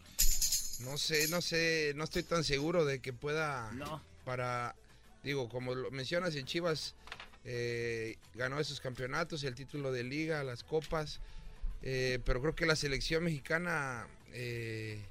No 0.81 0.97
sé, 0.97 1.27
no 1.29 1.41
sé, 1.41 1.93
no 1.95 2.03
estoy 2.03 2.23
tan 2.23 2.43
seguro 2.43 2.85
de 2.85 2.99
que 2.99 3.11
pueda 3.13 3.71
No. 3.73 4.01
para, 4.23 4.75
digo, 5.23 5.49
como 5.49 5.73
lo 5.75 5.89
mencionas 5.91 6.35
en 6.35 6.45
Chivas, 6.45 6.95
eh, 7.43 8.17
ganó 8.35 8.59
esos 8.59 8.79
campeonatos, 8.79 9.43
el 9.43 9.55
título 9.55 9.91
de 9.91 10.03
liga, 10.03 10.43
las 10.43 10.63
copas, 10.63 11.19
eh, 11.81 12.19
pero 12.23 12.39
creo 12.41 12.55
que 12.55 12.65
la 12.65 12.75
selección 12.75 13.23
mexicana, 13.23 14.07
eh, 14.31 15.01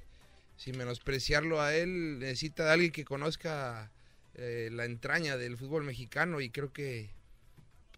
sin 0.63 0.77
menospreciarlo 0.77 1.61
a 1.61 1.75
él, 1.75 2.19
necesita 2.19 2.63
de 2.63 2.71
alguien 2.71 2.91
que 2.93 3.03
conozca 3.03 3.91
eh, 4.33 4.69
la 4.71 4.85
entraña 4.85 5.35
del 5.35 5.57
fútbol 5.57 5.83
mexicano 5.83 6.39
y 6.39 6.51
creo 6.51 6.71
que 6.71 7.11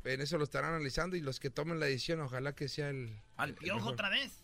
en 0.03 0.21
eso 0.21 0.39
lo 0.39 0.45
estarán 0.45 0.73
analizando 0.73 1.15
y 1.15 1.21
los 1.21 1.39
que 1.39 1.51
tomen 1.51 1.79
la 1.79 1.85
decisión, 1.85 2.21
ojalá 2.21 2.55
que 2.55 2.67
sea 2.67 2.89
el... 2.89 3.21
Al 3.37 3.49
el 3.49 3.55
piojo 3.55 3.77
mejor. 3.77 3.93
otra 3.93 4.09
vez. 4.09 4.41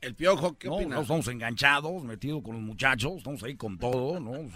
El 0.00 0.14
piojo, 0.14 0.56
¿qué 0.56 0.68
No, 0.68 0.76
opinas? 0.76 0.94
no, 0.94 1.02
estamos 1.02 1.26
enganchados, 1.26 2.04
metidos 2.04 2.44
con 2.44 2.54
los 2.54 2.62
muchachos, 2.62 3.14
estamos 3.16 3.42
ahí 3.42 3.56
con 3.56 3.76
todo, 3.76 4.20
¿no? 4.20 4.34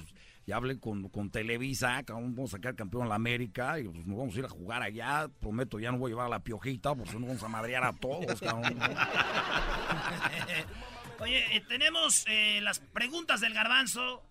Ya 0.45 0.57
hablé 0.57 0.81
con, 0.81 1.09
con 1.09 1.31
Televisa, 1.31 2.03
cabrón, 2.03 2.35
vamos 2.35 2.53
a 2.53 2.57
sacar 2.57 2.75
campeón 2.75 3.05
a 3.05 3.11
la 3.11 3.15
América 3.15 3.79
y 3.79 3.85
pues, 3.85 4.05
nos 4.05 4.19
vamos 4.19 4.35
a 4.35 4.39
ir 4.41 4.45
a 4.45 4.49
jugar 4.49 4.83
allá. 4.83 5.29
Prometo, 5.41 5.79
ya 5.79 5.93
no 5.93 5.99
voy 5.99 6.11
a 6.11 6.15
llevar 6.15 6.27
a 6.27 6.31
la 6.31 6.41
piojita, 6.41 6.97
porque 6.97 7.15
no 7.15 7.29
vamos 7.29 7.45
a 7.45 7.49
madrear 7.49 7.85
a 7.85 7.93
todos, 7.93 8.41
cabrón. 8.41 8.77
Oye, 11.23 11.57
eh, 11.57 11.63
tenemos 11.69 12.25
eh, 12.29 12.61
las 12.63 12.81
preguntas 12.81 13.41
del 13.41 13.55
garbanzo. 13.55 14.23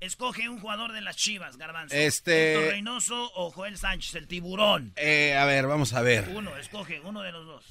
Escoge 0.00 0.48
un 0.48 0.58
jugador 0.60 0.92
de 0.92 1.00
las 1.00 1.14
chivas, 1.16 1.56
garbanzo. 1.56 1.94
Este- 1.94 2.54
Héctor 2.54 2.72
Reynoso 2.72 3.30
o 3.36 3.50
Joel 3.52 3.78
Sánchez, 3.78 4.16
el 4.16 4.26
tiburón. 4.26 4.92
Eh, 4.96 5.36
a 5.36 5.44
ver, 5.44 5.68
vamos 5.68 5.92
a 5.92 6.02
ver. 6.02 6.28
Uno, 6.34 6.56
escoge, 6.56 6.98
uno 7.00 7.22
de 7.22 7.30
los 7.30 7.46
dos. 7.46 7.64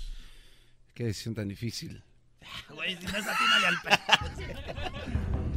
Qué 0.93 1.03
decisión 1.05 1.35
tan 1.35 1.49
difícil. 1.49 2.01
Güey, 2.69 2.95
si 2.97 3.05
no 3.05 3.17
es 3.17 3.27
atínale 3.27 3.67
al 3.67 3.81
pe- 3.81 3.99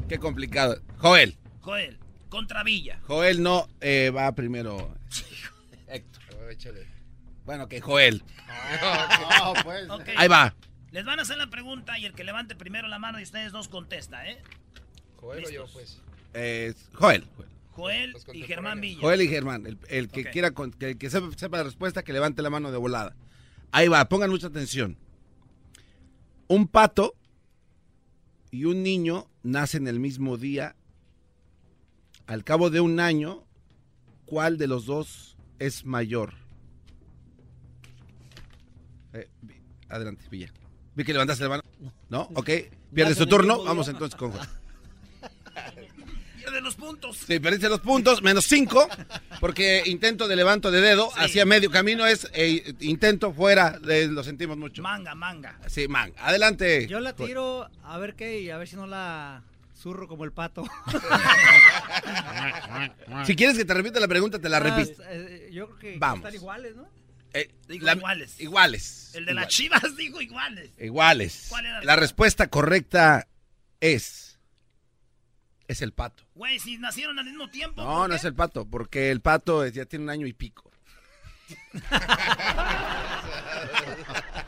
Qué 0.09 0.19
complicado. 0.19 0.81
Joel. 0.99 1.37
Joel, 1.61 1.99
contra 2.29 2.65
Villa. 2.65 2.99
Joel 3.07 3.43
no 3.43 3.69
eh, 3.81 4.11
va 4.11 4.33
primero. 4.35 4.97
Héctor. 5.89 6.23
Bueno, 7.45 7.69
que 7.69 7.81
Joel. 7.81 8.23
Ok. 9.91 10.09
Ahí 10.17 10.29
va. 10.29 10.55
Les 10.95 11.05
van 11.05 11.19
a 11.19 11.23
hacer 11.23 11.37
la 11.37 11.51
pregunta 11.51 11.99
y 11.99 12.05
el 12.05 12.13
que 12.13 12.23
levante 12.23 12.55
primero 12.55 12.87
la 12.87 13.01
mano 13.01 13.19
y 13.19 13.25
ustedes 13.25 13.51
dos 13.51 13.67
contesta, 13.67 14.31
¿eh? 14.31 14.41
Joel 15.17 15.45
o 15.45 15.51
yo, 15.51 15.67
pues. 15.73 16.01
Eh, 16.35 16.73
Joel. 16.93 17.27
Joel 17.73 18.17
y 18.33 18.43
Germán 18.45 18.81
Villa. 18.81 19.01
Joel 19.01 19.23
y 19.23 19.27
Germán. 19.27 19.67
El, 19.67 19.77
el 19.89 20.09
que 20.09 20.27
quiera, 20.27 20.55
el 20.79 20.97
que 20.97 21.11
sepa, 21.11 21.37
sepa 21.37 21.57
la 21.57 21.65
respuesta, 21.65 22.05
que 22.05 22.13
levante 22.13 22.43
la 22.43 22.51
mano 22.51 22.71
de 22.71 22.79
volada. 22.79 23.17
Ahí 23.73 23.89
va, 23.89 24.09
pongan 24.09 24.31
mucha 24.31 24.47
atención. 24.47 24.97
Un 26.47 26.69
pato 26.69 27.17
y 28.53 28.67
un 28.67 28.85
niño 28.85 29.29
nacen 29.43 29.89
el 29.89 29.99
mismo 29.99 30.37
día. 30.37 30.77
Al 32.29 32.45
cabo 32.45 32.71
de 32.71 32.79
un 32.79 33.01
año, 33.01 33.45
¿cuál 34.27 34.59
de 34.59 34.69
los 34.69 34.87
dos 34.87 35.37
es 35.59 35.85
mayor? 35.85 36.35
Eh, 39.13 39.29
adelante, 39.89 40.23
Villa. 40.31 40.53
Vi 40.95 41.05
que 41.05 41.13
levantaste 41.13 41.43
la 41.45 41.51
mano. 41.51 41.63
¿No? 42.09 42.23
Ok. 42.35 42.51
Pierdes 42.95 43.17
tu 43.17 43.21
Nacen 43.21 43.23
el 43.23 43.29
turno. 43.29 43.65
Vamos 43.65 43.89
entonces 43.89 44.17
con 44.19 44.33
Joel. 44.33 44.49
Pierde 46.39 46.61
los 46.61 46.75
puntos. 46.77 47.17
Sí, 47.27 47.41
perdiste 47.41 47.69
los 47.71 47.81
puntos, 47.81 48.21
menos 48.23 48.45
cinco, 48.45 48.87
porque 49.41 49.83
intento 49.87 50.29
de 50.29 50.37
levanto 50.37 50.71
de 50.71 50.83
dedo 50.83 51.09
hacia 51.17 51.47
medio 51.47 51.71
camino 51.71 52.07
es 52.07 52.29
eh, 52.35 52.75
intento 52.81 53.33
fuera, 53.33 53.79
de, 53.79 54.09
lo 54.09 54.23
sentimos 54.23 54.59
mucho. 54.59 54.83
Manga, 54.83 55.15
manga. 55.15 55.59
Sí, 55.69 55.89
man. 55.89 56.13
Adelante. 56.19 56.87
Yo 56.87 57.01
la 57.01 57.15
tiro 57.15 57.69
a 57.83 57.97
ver 57.99 58.15
qué 58.15 58.41
y 58.41 58.51
a 58.51 58.59
ver 58.59 58.69
si 58.69 58.77
no 58.77 58.87
la 58.87 59.43
zurro 59.75 60.07
como 60.07 60.25
el 60.25 60.33
pato. 60.33 60.65
Si 63.25 63.37
quieres 63.37 63.57
que 63.57 63.65
te 63.65 63.75
repita 63.75 64.01
la 64.01 64.09
pregunta, 64.09 64.39
te 64.39 64.49
la 64.49 64.59
Ah, 64.59 64.61
repito. 64.61 65.03
eh, 65.09 65.51
yo 65.53 65.67
creo 65.69 65.79
que 65.79 65.99
Vamos. 65.99 66.19
están 66.19 66.35
iguales, 66.35 66.77
¿no? 66.77 66.87
Eh, 67.35 67.53
Digo 67.69 67.85
la- 67.87 67.93
iguales. 67.95 68.41
Iguales. 68.41 69.11
El 69.15 69.27
de 69.27 69.35
las 69.35 69.49
chivas 69.49 69.83
digo 69.97 70.21
iguales. 70.21 70.71
Iguales. 70.79 71.47
¿Cuál 71.51 71.67
era? 71.67 71.83
La 71.83 71.97
respuesta 71.97 72.49
correcta 72.49 73.27
es. 73.81 74.39
Es 75.67 75.83
el 75.83 75.93
pato. 75.93 76.25
Güey, 76.35 76.59
si 76.61 76.79
nacieron 76.79 77.19
al 77.19 77.25
mismo 77.25 77.49
tiempo. 77.51 77.83
No, 77.83 78.01
¿por 78.01 78.09
no 78.11 78.15
es 78.15 78.25
el 78.25 78.35
pato, 78.35 78.67
porque 78.69 79.11
el 79.11 79.21
pato 79.21 79.67
ya 79.67 79.85
tiene 79.87 80.05
un 80.05 80.11
año 80.11 80.27
y 80.27 80.33
pico. 80.33 80.71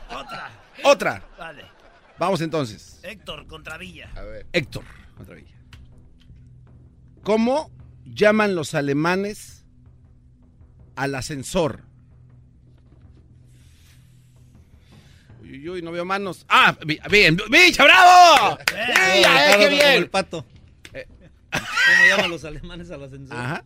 Otra. 0.09 0.51
Otra. 0.83 1.23
Vale. 1.37 1.65
Vamos 2.19 2.41
entonces. 2.41 2.99
Héctor 3.03 3.47
contra 3.47 3.77
Villa. 3.77 4.11
A 4.15 4.21
ver. 4.21 4.47
Héctor, 4.53 4.83
vez. 5.27 5.45
¿Cómo 7.23 7.71
llaman 8.05 8.55
los 8.55 8.73
alemanes 8.73 9.65
al 10.95 11.15
ascensor? 11.15 11.83
Uy, 15.49 15.59
uy, 15.59 15.69
uy, 15.69 15.81
no 15.81 15.91
veo 15.91 16.03
manos. 16.05 16.45
Ah, 16.49 16.75
bi- 16.85 16.99
bien, 17.09 17.37
¡Villa, 17.49 17.83
bravo! 17.83 18.57
Eh, 18.75 19.15
¡Villa, 19.15 19.15
eh, 19.15 19.17
Ricardo, 19.17 19.57
qué 19.59 19.65
como 19.65 19.77
bien! 19.77 19.91
el 19.93 20.09
pato. 20.09 20.45
¿Cómo 21.51 22.07
llaman 22.09 22.31
los 22.31 22.43
alemanes 22.43 22.91
al 22.91 23.03
ascensor? 23.03 23.37
Ajá. 23.37 23.63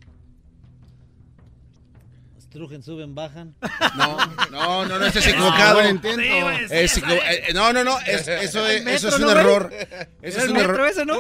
Strugen, 2.42 2.84
suben, 2.84 3.16
bajan. 3.16 3.56
No, 3.96 4.18
no, 4.52 4.86
no, 4.86 5.00
no, 5.00 5.06
es 5.06 5.16
equivocado. 5.16 5.82
Sí, 5.82 6.00
sí, 6.04 6.68
Es 6.70 6.98
es. 6.98 7.04
eh, 7.04 7.52
no, 7.54 7.72
no, 7.72 7.84
no, 7.84 7.98
es- 8.02 8.28
eso, 8.28 8.68
es, 8.68 8.86
eso 8.86 9.08
es 9.08 9.16
un 9.16 9.22
¿no, 9.22 9.32
error. 9.32 9.72
Eso 9.74 9.88
¿Era 10.22 10.44
es 10.44 10.48
un 10.50 10.54
metro 10.54 10.74
error. 10.74 10.88
ese, 10.88 11.06
no? 11.06 11.20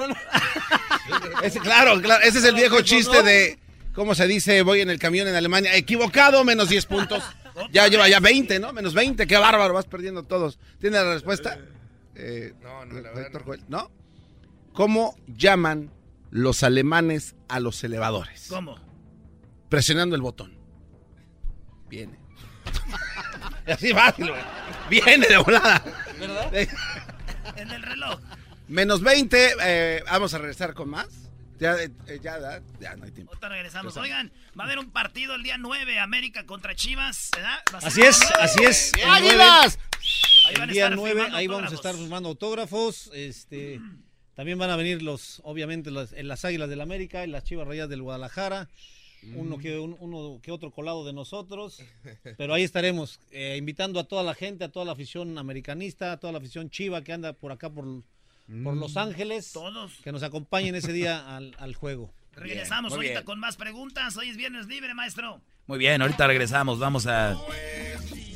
Claro, 1.64 2.02
claro, 2.02 2.22
ese 2.24 2.40
es 2.40 2.44
el 2.44 2.56
viejo 2.56 2.82
chiste 2.82 3.24
de, 3.24 3.58
¿cómo 3.94 4.14
se 4.14 4.28
dice? 4.28 4.62
Voy 4.62 4.82
en 4.82 4.90
el 4.90 5.00
camión 5.00 5.28
en 5.28 5.36
Alemania. 5.36 5.74
Equivocado, 5.76 6.44
menos 6.44 6.68
10 6.70 6.86
puntos. 6.86 7.24
Ya 7.72 7.88
lleva 7.88 8.08
ya 8.10 8.20
20, 8.20 8.60
¿no? 8.60 8.74
Menos 8.74 8.94
20, 8.94 9.28
qué 9.28 9.38
bárbaro, 9.38 9.74
vas 9.74 9.86
perdiendo 9.86 10.24
todos. 10.24 10.60
¿Tiene 10.80 10.98
la 10.98 11.14
respuesta? 11.14 11.58
Eh, 12.16 12.54
No, 12.62 12.86
no, 12.86 12.96
la 12.96 13.10
verdad 13.10 13.26
Héctor 13.26 13.42
no. 13.42 13.46
Joel, 13.48 13.64
¿No? 13.68 13.92
¿Cómo 14.74 15.16
llaman 15.28 15.92
los 16.30 16.64
alemanes 16.64 17.36
a 17.50 17.60
los 17.60 17.84
elevadores? 17.84 18.48
¿Cómo? 18.50 18.78
Presionando 19.70 20.16
el 20.16 20.22
botón. 20.22 20.58
Viene. 21.90 22.18
Así 23.68 23.94
fácil, 23.94 24.30
güey. 24.30 24.42
Viene 24.90 25.28
de 25.28 25.38
volada. 25.38 25.84
¿Verdad? 26.20 26.52
En 27.56 27.70
el 27.72 27.82
reloj. 27.82 28.20
Menos 28.68 29.02
20, 29.02 29.54
eh, 29.64 30.04
vamos 30.10 30.34
a 30.34 30.38
regresar 30.38 30.74
con 30.74 30.90
más. 30.90 31.08
Ya, 31.62 31.76
eh, 31.82 31.90
ya, 32.24 32.40
ya, 32.40 32.62
ya 32.80 32.96
no 32.96 33.06
hay 33.06 33.12
tiempo. 33.12 33.32
Ahorita 33.32 33.50
regresamos. 33.50 33.96
Oigan, 33.98 34.32
va 34.60 34.64
a 34.64 34.66
haber 34.68 34.80
un 34.80 34.90
partido 34.92 35.36
el 35.36 35.44
día 35.44 35.58
9, 35.60 36.00
América 36.00 36.44
contra 36.48 36.74
Chivas, 36.76 37.30
Así 37.84 38.02
es, 38.02 38.20
el 38.20 38.28
9. 38.32 38.44
así 38.44 38.64
es. 38.64 38.92
Bien. 38.96 39.08
El 39.08 39.22
nueve- 39.22 39.44
Ahí 40.48 40.56
van 40.56 40.64
El 40.64 40.70
a 40.70 40.74
día 40.74 40.84
estar 40.86 40.96
9, 40.96 41.12
firmando 41.14 41.38
ahí 41.38 41.48
vamos 41.48 41.72
a 41.72 41.76
estar 41.76 41.96
firmando 41.96 42.30
autógrafos. 42.30 43.12
Este, 43.14 43.80
también 44.34 44.58
van 44.58 44.72
a 44.72 44.76
venir 44.76 45.04
los, 45.04 45.40
obviamente, 45.44 45.92
las, 45.92 46.14
en 46.14 46.28
las 46.28 46.44
Águilas 46.46 46.68
del 46.68 46.82
América 46.82 47.24
y 47.24 47.28
las 47.28 47.44
Chivas 47.44 47.68
Rayas 47.68 47.88
del 47.90 48.02
Guadalajara. 48.02 48.68
Uno 49.36 49.60
que, 49.60 49.78
un- 49.78 49.96
uno 50.00 50.40
que 50.42 50.52
otro 50.52 50.72
colado 50.72 51.06
de 51.06 51.14
nosotros. 51.14 51.80
Pero 52.40 52.56
ahí 52.56 52.64
estaremos, 52.64 53.20
eh, 53.30 53.56
invitando 53.60 54.00
a 54.00 54.06
toda 54.06 54.24
la 54.24 54.34
gente, 54.34 54.64
a 54.64 54.70
toda 54.70 54.84
la 54.84 54.94
afición 54.94 55.38
americanista, 55.38 56.12
a 56.14 56.18
toda 56.18 56.34
la 56.34 56.40
afición 56.40 56.72
chiva 56.72 57.04
que 57.04 57.14
anda 57.14 57.34
por 57.34 57.52
acá 57.52 57.70
por, 57.70 57.86
por 58.64 58.76
Los 58.78 58.98
Ángeles. 58.98 59.52
Todos. 59.52 59.94
Que 60.04 60.12
nos 60.12 60.24
acompañen 60.24 60.76
ese 60.76 60.94
día 60.94 61.36
al, 61.36 61.56
al 61.60 61.76
juego. 61.76 62.14
Regresamos 62.34 62.94
ahorita 62.94 63.14
bien. 63.14 63.24
con 63.26 63.40
más 63.40 63.58
preguntas. 63.58 64.16
Hoy 64.18 64.30
es 64.30 64.38
viernes 64.38 64.68
libre, 64.68 64.94
maestro. 64.94 65.42
Muy 65.68 65.78
bien, 65.78 66.02
ahorita 66.02 66.28
regresamos. 66.28 66.80
Vamos 66.80 67.08
a 67.08 67.38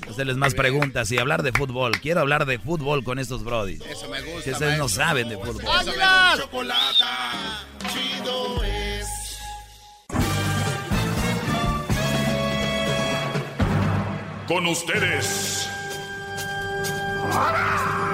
hacerles 0.09 0.37
más 0.37 0.53
preguntas 0.53 1.11
y 1.11 1.17
hablar 1.17 1.43
de 1.43 1.51
fútbol. 1.51 1.99
Quiero 1.99 2.21
hablar 2.21 2.45
de 2.45 2.59
fútbol 2.59 3.03
con 3.03 3.19
estos 3.19 3.43
brodis. 3.43 3.81
Eso 3.81 4.09
me 4.09 4.21
gusta. 4.21 4.43
Que 4.43 4.51
ustedes 4.51 4.77
no 4.77 4.89
saben 4.89 5.29
de 5.29 5.37
fútbol. 5.37 5.63
Chido 7.91 8.63
es. 8.63 9.07
Con 14.47 14.67
ustedes. 14.67 15.69
El 17.25 18.04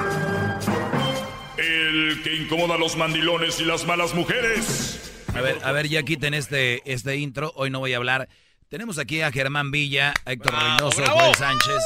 que 2.23 2.35
incomoda 2.35 2.75
a 2.75 2.77
los 2.77 2.95
mandilones 2.95 3.59
y 3.59 3.65
las 3.65 3.85
malas 3.85 4.13
mujeres. 4.13 5.11
A 5.33 5.41
ver, 5.41 5.57
a 5.63 5.71
ver, 5.71 5.87
ya 5.87 6.03
quiten 6.03 6.33
este, 6.33 6.81
este 6.91 7.17
intro. 7.17 7.51
Hoy 7.55 7.69
no 7.69 7.79
voy 7.79 7.93
a 7.93 7.97
hablar. 7.97 8.27
Tenemos 8.69 8.97
aquí 8.97 9.21
a 9.21 9.31
Germán 9.31 9.71
Villa, 9.71 10.13
a 10.25 10.31
Héctor 10.33 10.53
Reynoso, 10.53 11.01
bravo. 11.01 11.19
Joel 11.19 11.35
Sánchez. 11.35 11.83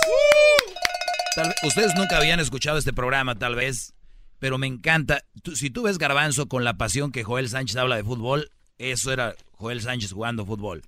Tal 1.36 1.54
ustedes 1.64 1.96
nunca 1.96 2.18
habían 2.18 2.40
escuchado 2.40 2.78
este 2.78 2.94
programa, 2.94 3.36
tal 3.36 3.56
vez, 3.56 3.94
pero 4.40 4.58
me 4.58 4.68
encanta. 4.68 5.24
Tú- 5.44 5.56
si 5.56 5.70
tú 5.70 5.84
ves 5.84 5.98
Garbanzo 5.98 6.48
con 6.48 6.64
la 6.64 6.78
pasión 6.78 7.12
que 7.12 7.24
Joel 7.24 7.50
Sánchez 7.50 7.76
habla 7.78 7.98
de 7.98 8.04
fútbol, 8.04 8.50
eso 8.78 9.12
era 9.12 9.36
Joel 9.54 9.82
Sánchez 9.82 10.12
jugando 10.14 10.46
fútbol. 10.46 10.82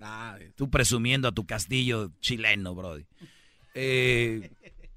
Tú 0.55 0.69
presumiendo 0.69 1.27
a 1.27 1.31
tu 1.33 1.45
castillo 1.45 2.11
chileno, 2.21 2.75
Brody. 2.75 3.05
Eh, 3.73 4.49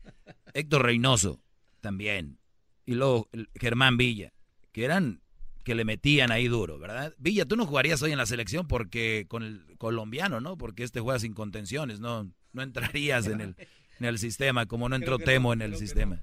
Héctor 0.54 0.84
Reynoso, 0.84 1.40
también. 1.80 2.38
Y 2.86 2.94
luego 2.94 3.28
Germán 3.60 3.96
Villa, 3.96 4.32
que 4.72 4.84
eran 4.84 5.22
que 5.64 5.74
le 5.74 5.84
metían 5.84 6.32
ahí 6.32 6.48
duro, 6.48 6.78
¿verdad? 6.78 7.14
Villa, 7.18 7.44
tú 7.44 7.54
no 7.54 7.66
jugarías 7.66 8.00
hoy 8.02 8.12
en 8.12 8.18
la 8.18 8.26
selección 8.26 8.66
porque 8.66 9.26
con 9.28 9.42
el 9.42 9.76
colombiano, 9.76 10.40
¿no? 10.40 10.56
Porque 10.56 10.84
este 10.84 11.00
juega 11.00 11.18
sin 11.18 11.34
contenciones, 11.34 12.00
¿no? 12.00 12.32
no 12.52 12.62
entrarías 12.62 13.26
en 13.26 13.40
el, 13.40 13.56
en 13.98 14.06
el 14.06 14.18
sistema, 14.18 14.66
como 14.66 14.88
no 14.88 14.96
entró 14.96 15.18
Temo 15.18 15.52
en 15.52 15.62
el 15.62 15.76
sistema. 15.76 16.20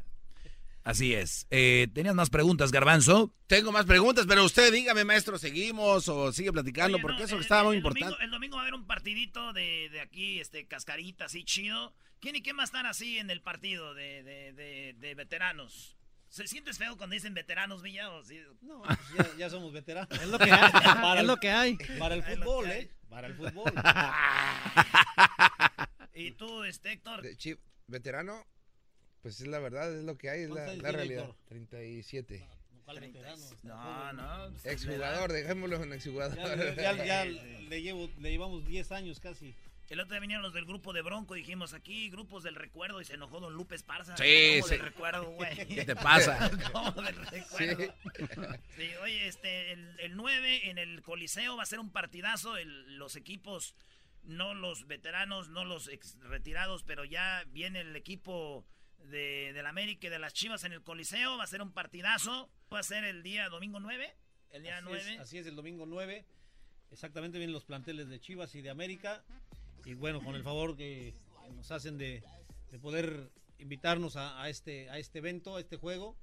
Así 0.84 1.14
es. 1.14 1.48
Eh, 1.50 1.90
¿Tenías 1.94 2.16
más 2.16 2.30
preguntas, 2.30 2.72
Garbanzo? 2.72 3.34
Tengo 3.48 3.74
más 3.74 3.86
preguntas, 3.86 4.26
pero 4.26 4.46
usted 4.46 4.72
dígame, 4.72 5.04
maestro, 5.04 5.38
¿seguimos 5.38 6.08
o 6.08 6.32
sigue 6.32 6.54
platicando? 6.54 7.00
porque 7.00 7.24
eso 7.24 7.38
estaba 7.40 7.66
muy 7.66 7.78
importante. 7.78 8.16
el 8.24 8.32
domingo 8.32 8.56
va 8.56 8.62
a 8.62 8.64
haber 8.64 8.74
un 8.74 8.88
partidito 8.88 9.52
de, 9.52 9.90
de, 9.90 10.00
aquí, 10.00 10.40
este, 10.40 10.66
cascarita, 10.66 11.26
así 11.26 11.44
chido. 11.44 11.94
¿Quién 12.22 12.38
y 12.38 12.42
quién 12.42 12.58
va 12.58 12.62
a 12.62 12.66
estar 12.66 12.86
así 12.86 13.18
en 13.18 13.30
el 13.30 13.42
partido 13.42 13.94
de, 13.94 14.24
de, 14.24 14.96
de 14.98 15.16
veteranos? 15.16 15.97
¿Se 16.30 16.48
sientes 16.48 16.78
feo 16.78 16.98
cuando 16.98 17.14
dicen 17.14 17.34
veteranos, 17.34 17.82
Villa? 17.82 18.10
No, 18.62 18.84
pues 18.84 19.00
ya, 19.18 19.38
ya, 19.38 19.50
somos 19.50 19.72
veteranos. 19.72 20.10
Es 20.20 20.28
lo 20.28 20.38
que 20.38 20.52
hay. 20.52 20.72
Para 20.84 21.22
es 21.22 21.28
lo 21.28 21.38
que 21.38 21.50
hay. 21.50 21.78
Para 22.00 22.16
el 22.16 22.24
fútbol, 22.24 22.72
¿eh? 22.72 22.92
Para 23.10 23.28
el 23.28 23.36
fútbol. 23.36 23.72
¿Y 26.14 26.32
tú, 26.32 26.64
este, 26.64 26.94
Héctor? 26.94 27.22
veterano, 27.88 28.46
pues 29.22 29.40
es 29.40 29.48
la 29.48 29.60
verdad, 29.60 29.98
es 29.98 30.04
lo 30.04 30.18
que 30.18 30.30
hay, 30.30 30.42
es 30.42 30.50
la, 30.50 30.74
la 30.74 30.92
realidad. 30.92 31.30
37. 31.48 32.46
No, 33.64 34.14
no. 34.14 34.52
Pues, 34.52 34.66
exjugador, 34.66 35.32
dejémoslo 35.32 35.84
en 35.84 35.94
exjugador. 35.94 36.38
Ya, 36.76 36.94
ya, 36.94 37.06
ya 37.06 37.26
le, 37.26 37.82
llevo, 37.82 38.10
le 38.20 38.32
llevamos 38.32 38.66
10 38.66 38.92
años 38.94 39.20
casi. 39.20 39.54
El 39.90 40.02
otro 40.02 40.12
día 40.12 40.20
vinieron 40.20 40.44
los 40.44 40.54
del 40.54 40.66
grupo 40.66 40.92
de 40.92 41.02
Bronco, 41.02 41.34
dijimos 41.34 41.74
aquí, 41.74 42.10
grupos 42.10 42.44
del 42.44 42.56
recuerdo, 42.56 43.00
y 43.00 43.06
se 43.06 43.14
enojó 43.14 43.40
Don 43.40 43.54
Lupe 43.54 43.76
Esparza. 43.76 44.18
Sí, 44.18 44.60
sí. 44.62 44.70
del 44.72 44.80
recuerdo, 44.82 45.32
güey? 45.32 45.56
¿Qué 45.68 45.86
te 45.86 45.96
pasa? 45.96 46.52
¿Cómo 46.74 46.92
del 46.92 47.16
recuerdo? 47.16 47.94
Sí. 48.76 48.90
oye, 49.02 49.28
este, 49.28 49.72
el, 49.72 49.98
el, 50.00 50.18
9 50.18 50.70
en 50.70 50.78
el 50.78 51.02
Coliseo 51.02 51.56
va 51.56 51.64
a 51.64 51.66
ser 51.66 51.80
un 51.80 51.90
partidazo, 51.90 52.58
el, 52.58 52.98
los 52.98 53.16
equipos, 53.16 53.76
no 54.24 54.54
los 54.54 54.88
veteranos, 54.88 55.48
no 55.50 55.64
los 55.64 55.88
ex 55.88 56.20
retirados, 56.20 56.84
pero 56.84 57.06
ya 57.06 57.46
viene 57.48 57.80
el 57.80 57.96
equipo 57.96 58.66
de, 59.06 59.54
del 59.54 59.66
América 59.66 60.08
y 60.08 60.10
de 60.10 60.20
las 60.20 60.34
Chivas 60.34 60.66
en 60.66 60.74
el 60.74 60.84
Coliseo, 60.84 61.38
va 61.38 61.46
a 61.46 61.48
ser 61.48 61.62
un 61.62 61.72
partidazo, 61.72 62.50
va 62.74 62.80
a 62.80 62.84
ser 62.84 63.06
el 63.06 63.24
día 63.24 63.48
domingo 63.48 63.80
9, 63.80 64.14
el 64.52 64.64
día 64.64 64.80
así 64.80 64.86
9. 64.86 65.14
Es, 65.14 65.20
así 65.22 65.38
es, 65.38 65.48
el 65.48 65.56
domingo 65.56 65.86
9, 65.86 66.26
exactamente 66.92 67.38
vienen 67.38 67.54
los 67.54 67.64
planteles 67.64 68.10
de 68.10 68.20
Chivas 68.20 68.54
y 68.56 68.62
de 68.62 68.70
América 68.70 69.24
y 69.88 69.94
bueno, 69.94 70.22
con 70.22 70.36
el 70.36 70.44
favor 70.44 70.76
que 70.76 71.14
nos 71.56 71.72
hacen 71.72 71.98
de, 71.98 72.22
poder 72.82 73.32
invitarnos 73.58 74.18
a, 74.18 74.50
este, 74.50 74.90
a 74.90 75.00
este 75.00 75.20
evento, 75.20 75.56
a 75.56 75.62
este 75.62 75.78
juego. 75.78 76.18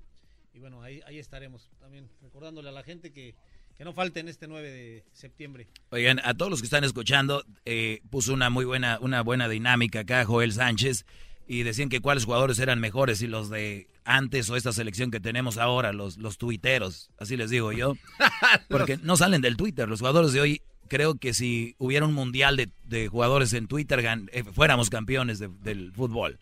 Y 0.52 0.58
bueno, 0.58 0.82
ahí, 0.82 1.00
ahí 1.06 1.18
estaremos 1.18 1.70
también 1.80 2.10
recordándole 2.22 2.68
a 2.68 2.72
la 2.72 2.82
gente 2.82 3.10
que, 3.10 3.34
que 3.74 3.84
no 3.84 3.94
falten 3.94 4.28
este 4.28 4.46
9 4.48 4.70
de 4.70 5.04
septiembre. 5.12 5.66
Oigan, 5.90 6.20
a 6.24 6.34
todos 6.34 6.50
los 6.50 6.60
que 6.60 6.66
están 6.66 6.84
escuchando, 6.84 7.42
eh, 7.64 8.02
puso 8.10 8.34
una 8.34 8.50
muy 8.50 8.66
buena, 8.66 8.98
una 9.00 9.22
buena 9.22 9.48
dinámica 9.48 10.00
acá 10.00 10.26
Joel 10.26 10.52
Sánchez 10.52 11.06
y 11.46 11.62
decían 11.62 11.88
que 11.88 12.00
cuáles 12.00 12.26
jugadores 12.26 12.58
eran 12.58 12.80
mejores, 12.80 13.22
y 13.22 13.26
los 13.26 13.48
de 13.48 13.88
antes 14.04 14.48
o 14.50 14.56
esta 14.56 14.72
selección 14.72 15.10
que 15.10 15.20
tenemos 15.20 15.56
ahora, 15.56 15.92
los, 15.94 16.18
los 16.18 16.36
tuiteros, 16.36 17.10
así 17.18 17.36
les 17.36 17.50
digo 17.50 17.72
yo, 17.72 17.96
porque 18.68 18.98
no 18.98 19.16
salen 19.16 19.40
del 19.40 19.56
Twitter, 19.56 19.88
los 19.88 20.00
jugadores 20.00 20.32
de 20.32 20.40
hoy 20.40 20.62
creo 20.88 21.16
que 21.16 21.34
si 21.34 21.74
hubiera 21.78 22.06
un 22.06 22.14
mundial 22.14 22.56
de, 22.84 23.08
jugadores 23.08 23.52
en 23.52 23.66
Twitter, 23.66 24.04
eh, 24.32 24.44
fuéramos 24.44 24.90
campeones 24.90 25.38
del 25.38 25.92
fútbol. 25.92 26.38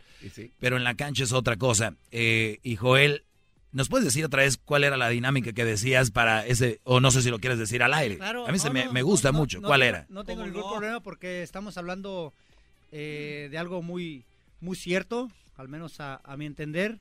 Pero 0.61 0.77
en 0.77 0.85
la 0.85 0.95
cancha 0.95 1.25
es 1.25 1.33
otra 1.33 1.57
cosa. 1.57 1.95
Eh, 2.11 2.59
y 2.63 2.77
Joel, 2.77 3.25
¿nos 3.73 3.89
puedes 3.89 4.05
decir 4.05 4.25
otra 4.25 4.43
vez 4.43 4.57
cuál 4.57 4.85
era 4.85 4.97
la 4.97 5.09
dinámica 5.09 5.53
que 5.53 5.65
decías 5.65 6.11
para 6.11 6.47
ese, 6.47 6.81
o 6.85 7.01
no 7.01 7.11
sé 7.11 7.23
si 7.23 7.31
lo 7.31 7.39
quieres 7.39 7.59
decir 7.59 7.83
al 7.83 7.95
aire? 7.95 8.19
a 8.23 8.53
mí 8.53 8.59
se 8.59 8.71
me, 8.71 9.03
gusta 9.03 9.33
mucho. 9.33 9.61
¿Cuál 9.63 9.83
era? 9.83 10.07
No 10.09 10.25
tengo 10.25 10.45
ningún 10.45 10.71
problema 10.71 11.01
porque 11.01 11.43
estamos 11.43 11.77
hablando 11.77 12.33
eh, 12.93 13.49
de 13.51 13.59
algo 13.59 13.83
muy, 13.83 14.25
muy 14.61 14.77
cierto, 14.77 15.31
al 15.57 15.69
menos 15.69 15.97
a, 15.99 16.21
mi 16.37 16.47
entender. 16.47 17.01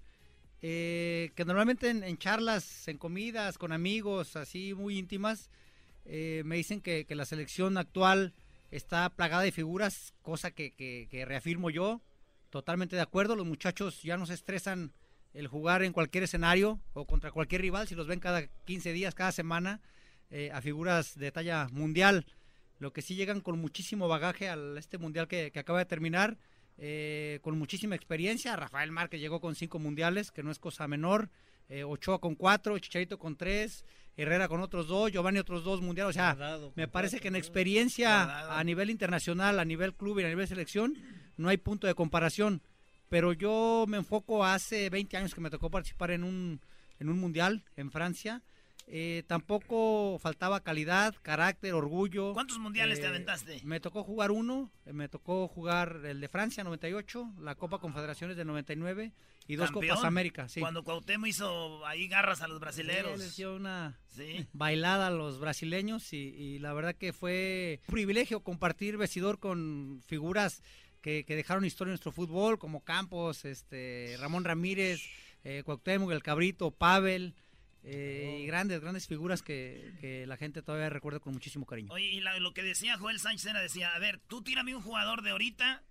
que 0.61 1.43
normalmente 1.45 1.89
en 1.89 2.17
charlas, 2.17 2.87
en 2.87 2.97
comidas, 2.97 3.57
con 3.57 3.71
amigos, 3.71 4.35
así 4.35 4.73
muy 4.73 4.97
íntimas, 4.97 5.49
eh, 6.05 6.43
me 6.45 6.55
dicen 6.57 6.81
que, 6.81 7.05
la 7.09 7.25
selección 7.25 7.77
actual 7.77 8.33
está 8.71 9.09
plagada 9.09 9.43
de 9.43 9.51
figuras, 9.51 10.13
cosa 10.21 10.51
que, 10.51 11.07
reafirmo 11.27 11.69
yo. 11.69 12.01
Totalmente 12.49 12.95
de 12.95 13.01
acuerdo, 13.01 13.35
los 13.35 13.47
muchachos 13.47 14.01
ya 14.03 14.17
no 14.17 14.25
se 14.25 14.33
estresan 14.33 14.91
el 15.33 15.47
jugar 15.47 15.83
en 15.83 15.93
cualquier 15.93 16.25
escenario 16.25 16.81
o 16.93 17.05
contra 17.05 17.31
cualquier 17.31 17.61
rival, 17.61 17.87
si 17.87 17.95
los 17.95 18.07
ven 18.07 18.19
cada 18.19 18.47
15 18.65 18.91
días, 18.91 19.15
cada 19.15 19.31
semana, 19.31 19.79
eh, 20.29 20.51
a 20.53 20.61
figuras 20.61 21.17
de 21.17 21.31
talla 21.31 21.69
mundial. 21.71 22.25
Lo 22.79 22.91
que 22.91 23.01
sí 23.01 23.15
llegan 23.15 23.39
con 23.39 23.57
muchísimo 23.59 24.09
bagaje 24.09 24.49
a 24.49 24.57
este 24.77 24.97
mundial 24.97 25.27
que, 25.29 25.51
acaba 25.55 25.79
de 25.79 25.85
terminar, 25.85 26.37
eh, 26.77 27.39
con 27.41 27.57
muchísima 27.57 27.95
experiencia. 27.95 28.55
Rafael 28.57 28.91
Márquez 28.91 29.21
llegó 29.21 29.39
con 29.39 29.55
cinco 29.55 29.79
mundiales, 29.79 30.31
que 30.31 30.43
no 30.43 30.51
es 30.51 30.59
cosa 30.59 30.87
menor. 30.87 31.29
Ochoa 31.85 32.19
con 32.19 32.35
cuatro, 32.35 32.77
Chicharito 32.79 33.17
con 33.17 33.37
tres. 33.37 33.85
Herrera 34.17 34.47
con 34.47 34.61
otros 34.61 34.87
dos, 34.87 35.11
Giovanni 35.11 35.39
otros 35.39 35.63
dos 35.63 35.81
mundiales. 35.81 36.11
O 36.11 36.13
sea, 36.13 36.37
me 36.75 36.87
parece 36.87 37.19
que 37.19 37.29
en 37.29 37.35
experiencia 37.35 38.57
a 38.57 38.63
nivel 38.63 38.89
internacional, 38.89 39.59
a 39.59 39.65
nivel 39.65 39.93
club 39.93 40.19
y 40.19 40.23
a 40.23 40.29
nivel 40.29 40.47
selección, 40.47 40.95
no 41.37 41.49
hay 41.49 41.57
punto 41.57 41.87
de 41.87 41.95
comparación. 41.95 42.61
Pero 43.09 43.33
yo 43.33 43.85
me 43.87 43.97
enfoco 43.97 44.45
hace 44.45 44.89
20 44.89 45.17
años 45.17 45.35
que 45.35 45.41
me 45.41 45.49
tocó 45.49 45.69
participar 45.69 46.11
en 46.11 46.23
un, 46.23 46.61
en 46.99 47.09
un 47.09 47.19
mundial 47.19 47.63
en 47.75 47.91
Francia. 47.91 48.41
Eh, 48.93 49.23
tampoco 49.25 50.19
faltaba 50.19 50.59
calidad, 50.59 51.15
carácter, 51.21 51.73
orgullo. 51.73 52.33
¿Cuántos 52.33 52.59
mundiales 52.59 52.99
te 52.99 53.05
eh, 53.05 53.09
aventaste? 53.09 53.61
Me 53.63 53.79
tocó 53.79 54.03
jugar 54.03 54.31
uno, 54.31 54.69
eh, 54.85 54.91
me 54.91 55.07
tocó 55.07 55.47
jugar 55.47 56.01
el 56.03 56.19
de 56.19 56.27
Francia 56.27 56.65
98, 56.65 57.35
la 57.39 57.55
Copa 57.55 57.79
Confederaciones 57.79 58.35
de 58.35 58.43
99 58.43 59.13
y 59.47 59.55
dos 59.55 59.71
Copas 59.71 60.03
América, 60.03 60.49
sí. 60.49 60.59
Cuando 60.59 60.83
Cuauhtémoc 60.83 61.29
hizo 61.29 61.85
ahí 61.85 62.09
garras 62.09 62.41
a 62.41 62.49
los 62.49 62.59
brasileños. 62.59 63.17
les 63.17 63.37
dio 63.37 63.55
una 63.55 63.97
bailada 64.51 65.07
a 65.07 65.11
los 65.11 65.39
brasileños 65.39 66.11
y, 66.11 66.59
la 66.59 66.73
verdad 66.73 66.93
que 66.93 67.13
fue 67.13 67.79
un 67.87 67.93
privilegio 67.93 68.41
compartir 68.41 68.97
vestidor 68.97 69.39
con 69.39 70.01
figuras 70.05 70.63
que, 71.01 71.23
dejaron 71.27 71.63
historia 71.63 71.91
en 71.91 71.93
nuestro 71.93 72.11
fútbol, 72.11 72.59
como 72.59 72.83
Campos, 72.83 73.45
este 73.45 74.17
Ramón 74.19 74.43
Ramírez, 74.43 75.01
eh, 75.45 75.63
Cuauhtémoc, 75.65 76.11
El 76.11 76.23
Cabrito, 76.23 76.71
Pavel. 76.71 77.33
Eh, 77.83 78.39
y 78.41 78.45
grandes, 78.45 78.79
grandes 78.79 79.07
figuras 79.07 79.41
que, 79.41 80.23
la 80.27 80.37
gente 80.37 80.61
todavía 80.61 80.89
recuerda 80.89 81.19
con 81.19 81.33
muchísimo 81.33 81.65
cariño. 81.65 81.91
Oye, 81.91 82.05
y 82.05 82.19
lo 82.21 82.53
que 82.53 82.63
decía 82.63 82.97
Joel 82.97 83.19
Sánchez 83.19 83.47
era, 83.47 83.61
decía, 83.61 83.95
a 83.95 83.99
ver, 83.99 84.19
tú 84.27 84.43
tírame 84.43 84.75
un 84.75 84.81
jugador 84.81 85.21
de 85.23 85.31
ahorita 85.31 85.83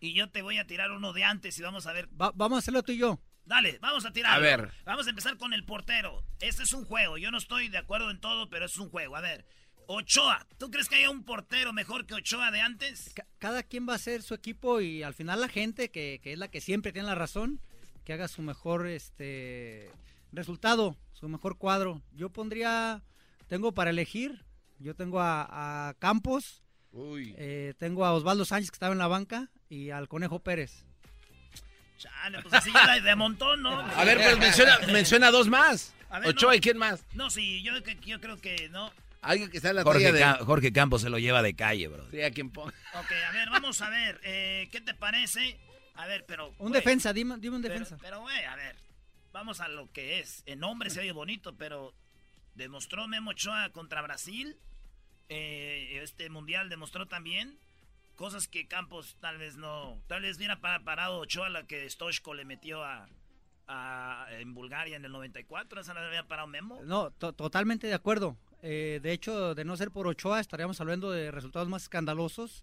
y 0.00 0.12
yo 0.12 0.28
te 0.30 0.42
voy 0.42 0.58
a 0.58 0.66
tirar 0.66 0.90
uno 0.90 1.12
de 1.12 1.24
antes 1.24 1.58
y 1.58 1.62
vamos 1.62 1.86
a 1.86 1.92
ver. 1.92 2.08
vamos 2.10 2.56
a 2.56 2.58
hacerlo 2.58 2.82
tú 2.82 2.92
y 2.92 2.98
yo. 2.98 3.20
Dale, 3.44 3.78
vamos 3.80 4.04
a 4.04 4.12
tirar. 4.12 4.34
A 4.34 4.38
ver. 4.40 4.72
Vamos 4.84 5.06
a 5.06 5.10
empezar 5.10 5.38
con 5.38 5.52
el 5.52 5.64
portero. 5.64 6.24
Este 6.40 6.64
es 6.64 6.72
un 6.72 6.84
juego. 6.84 7.16
Yo 7.16 7.30
no 7.30 7.38
estoy 7.38 7.68
de 7.68 7.78
acuerdo 7.78 8.10
en 8.10 8.20
todo, 8.20 8.50
pero 8.50 8.66
es 8.66 8.76
un 8.76 8.90
juego. 8.90 9.16
A 9.16 9.20
ver. 9.20 9.46
Ochoa, 9.88 10.48
¿tú 10.58 10.68
crees 10.70 10.88
que 10.88 10.96
haya 10.96 11.10
un 11.10 11.24
portero 11.24 11.72
mejor 11.72 12.06
que 12.06 12.14
Ochoa 12.14 12.50
de 12.50 12.60
antes? 12.60 13.14
cada 13.38 13.62
quien 13.62 13.88
va 13.88 13.94
a 13.94 13.98
ser 13.98 14.22
su 14.22 14.34
equipo 14.34 14.80
y 14.80 15.04
al 15.04 15.14
final 15.14 15.40
la 15.40 15.48
gente, 15.48 15.92
que, 15.92 16.20
es 16.24 16.38
la 16.38 16.48
que 16.48 16.60
siempre 16.60 16.92
tiene 16.92 17.06
la 17.06 17.14
razón, 17.14 17.60
que 18.04 18.12
haga 18.12 18.26
su 18.26 18.42
mejor 18.42 18.88
este 18.88 19.92
resultado, 20.36 20.96
su 21.12 21.28
mejor 21.28 21.58
cuadro. 21.58 22.02
Yo 22.12 22.30
pondría, 22.30 23.02
tengo 23.48 23.72
para 23.72 23.90
elegir, 23.90 24.44
yo 24.78 24.94
tengo 24.94 25.20
a, 25.20 25.88
a 25.88 25.94
Campos, 25.94 26.62
eh, 26.92 27.74
tengo 27.78 28.04
a 28.04 28.12
Osvaldo 28.12 28.44
Sánchez 28.44 28.70
que 28.70 28.76
estaba 28.76 28.92
en 28.92 28.98
la 28.98 29.08
banca 29.08 29.50
y 29.68 29.90
al 29.90 30.08
Conejo 30.08 30.40
Pérez. 30.40 30.84
Chale, 31.98 32.42
pues 32.42 32.52
así 32.54 32.70
ya 32.72 33.00
de 33.00 33.16
montón, 33.16 33.62
¿no? 33.62 33.80
A 33.80 34.04
ver, 34.04 34.18
pues 34.18 34.38
menciona, 34.38 34.78
menciona 34.92 35.30
dos 35.30 35.48
más. 35.48 35.94
Ochoa 36.26 36.54
y 36.54 36.60
quién 36.60 36.76
más. 36.76 37.04
No, 37.14 37.30
sí, 37.30 37.62
yo, 37.62 37.72
yo 38.04 38.20
creo 38.20 38.40
que 38.40 38.68
no. 38.68 38.92
Alguien 39.22 39.50
que 39.50 39.56
está 39.56 39.70
en 39.70 39.76
la 39.76 39.82
Jorge, 39.82 40.12
de... 40.12 40.24
Jorge 40.44 40.72
Campos 40.72 41.02
se 41.02 41.10
lo 41.10 41.18
lleva 41.18 41.42
de 41.42 41.54
calle, 41.56 41.88
bro. 41.88 42.08
Sí, 42.10 42.22
a 42.22 42.30
quien 42.30 42.50
ponga. 42.50 42.72
Ok, 42.94 43.12
a 43.28 43.32
ver, 43.32 43.50
vamos 43.50 43.80
a 43.80 43.90
ver. 43.90 44.20
Eh, 44.22 44.68
¿Qué 44.70 44.80
te 44.80 44.94
parece? 44.94 45.58
A 45.94 46.06
ver, 46.06 46.24
pero. 46.26 46.54
Un 46.58 46.70
defensa, 46.70 47.12
dime, 47.12 47.36
dime 47.38 47.56
un 47.56 47.62
defensa. 47.62 47.96
Pero, 48.00 48.20
güey, 48.20 48.44
a 48.44 48.54
ver. 48.54 48.76
Vamos 49.36 49.60
a 49.60 49.68
lo 49.68 49.92
que 49.92 50.18
es. 50.18 50.42
En 50.46 50.60
nombre 50.60 50.88
se 50.88 51.00
oye 51.00 51.12
bonito, 51.12 51.54
pero 51.56 51.92
demostró 52.54 53.06
Memo 53.06 53.32
Ochoa 53.32 53.68
contra 53.68 54.00
Brasil 54.00 54.56
eh, 55.28 56.00
este 56.02 56.30
mundial 56.30 56.70
demostró 56.70 57.04
también 57.04 57.58
cosas 58.14 58.48
que 58.48 58.66
Campos 58.66 59.18
tal 59.20 59.36
vez 59.36 59.56
no, 59.56 60.00
tal 60.06 60.22
vez 60.22 60.38
hubiera 60.38 60.58
parado 60.60 61.18
Ochoa 61.18 61.50
la 61.50 61.66
que 61.66 61.86
Stoichko 61.90 62.32
le 62.32 62.46
metió 62.46 62.82
a, 62.82 63.08
en 64.30 64.54
Bulgaria 64.54 64.96
en 64.96 65.04
el 65.04 65.12
94, 65.12 65.82
esa 65.82 65.92
no 65.92 66.00
había 66.00 66.26
parado 66.26 66.48
Memo. 66.48 66.80
No, 66.84 67.10
totalmente 67.10 67.88
de 67.88 67.94
acuerdo. 67.94 68.38
Eh, 68.62 69.00
de 69.02 69.12
hecho, 69.12 69.54
de 69.54 69.66
no 69.66 69.76
ser 69.76 69.90
por 69.90 70.06
Ochoa, 70.06 70.40
estaríamos 70.40 70.80
hablando 70.80 71.10
de 71.10 71.30
resultados 71.30 71.68
más 71.68 71.82
escandalosos, 71.82 72.62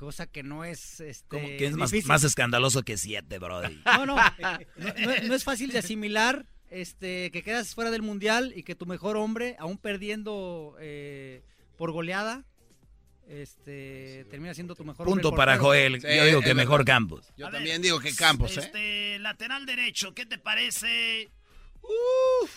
cosa 0.00 0.26
que 0.26 0.42
no 0.42 0.64
es... 0.64 1.00
Este, 1.00 1.58
que 1.58 1.66
es 1.66 1.76
más, 1.76 2.24
escandaloso 2.24 2.82
que 2.82 2.96
siete, 2.96 3.38
brody? 3.38 3.82
No, 3.84 4.06
no, 4.06 4.16
no, 4.16 5.34
es 5.34 5.44
fácil 5.44 5.70
de 5.72 5.78
asimilar 5.78 6.46
este, 6.70 7.30
que 7.30 7.42
quedas 7.42 7.74
fuera 7.74 7.90
del 7.90 8.00
mundial 8.00 8.54
y 8.56 8.62
que 8.62 8.74
tu 8.74 8.86
mejor 8.86 9.18
hombre, 9.18 9.56
aún 9.58 9.76
perdiendo... 9.76 10.74
Eh, 10.80 11.42
por 11.80 11.92
goleada, 11.92 12.44
este, 13.26 14.26
termina 14.30 14.52
siendo 14.52 14.74
tu 14.74 14.84
mejor 14.84 15.06
Punto 15.06 15.28
hombre 15.28 15.38
para. 15.38 15.56
Joel. 15.56 15.98
Sí, 16.02 16.08
Yo 16.14 16.26
digo 16.26 16.42
que 16.42 16.52
mejor 16.52 16.84
Campos. 16.84 17.32
Yo 17.38 17.46
A 17.46 17.50
ver, 17.50 17.60
también 17.60 17.80
digo 17.80 18.00
que 18.00 18.14
Campos, 18.14 18.54
¿eh? 18.58 18.60
Este, 18.60 19.18
lateral 19.18 19.64
derecho, 19.64 20.12
¿qué 20.12 20.26
te 20.26 20.36
parece? 20.36 21.30
Uf, 21.80 22.50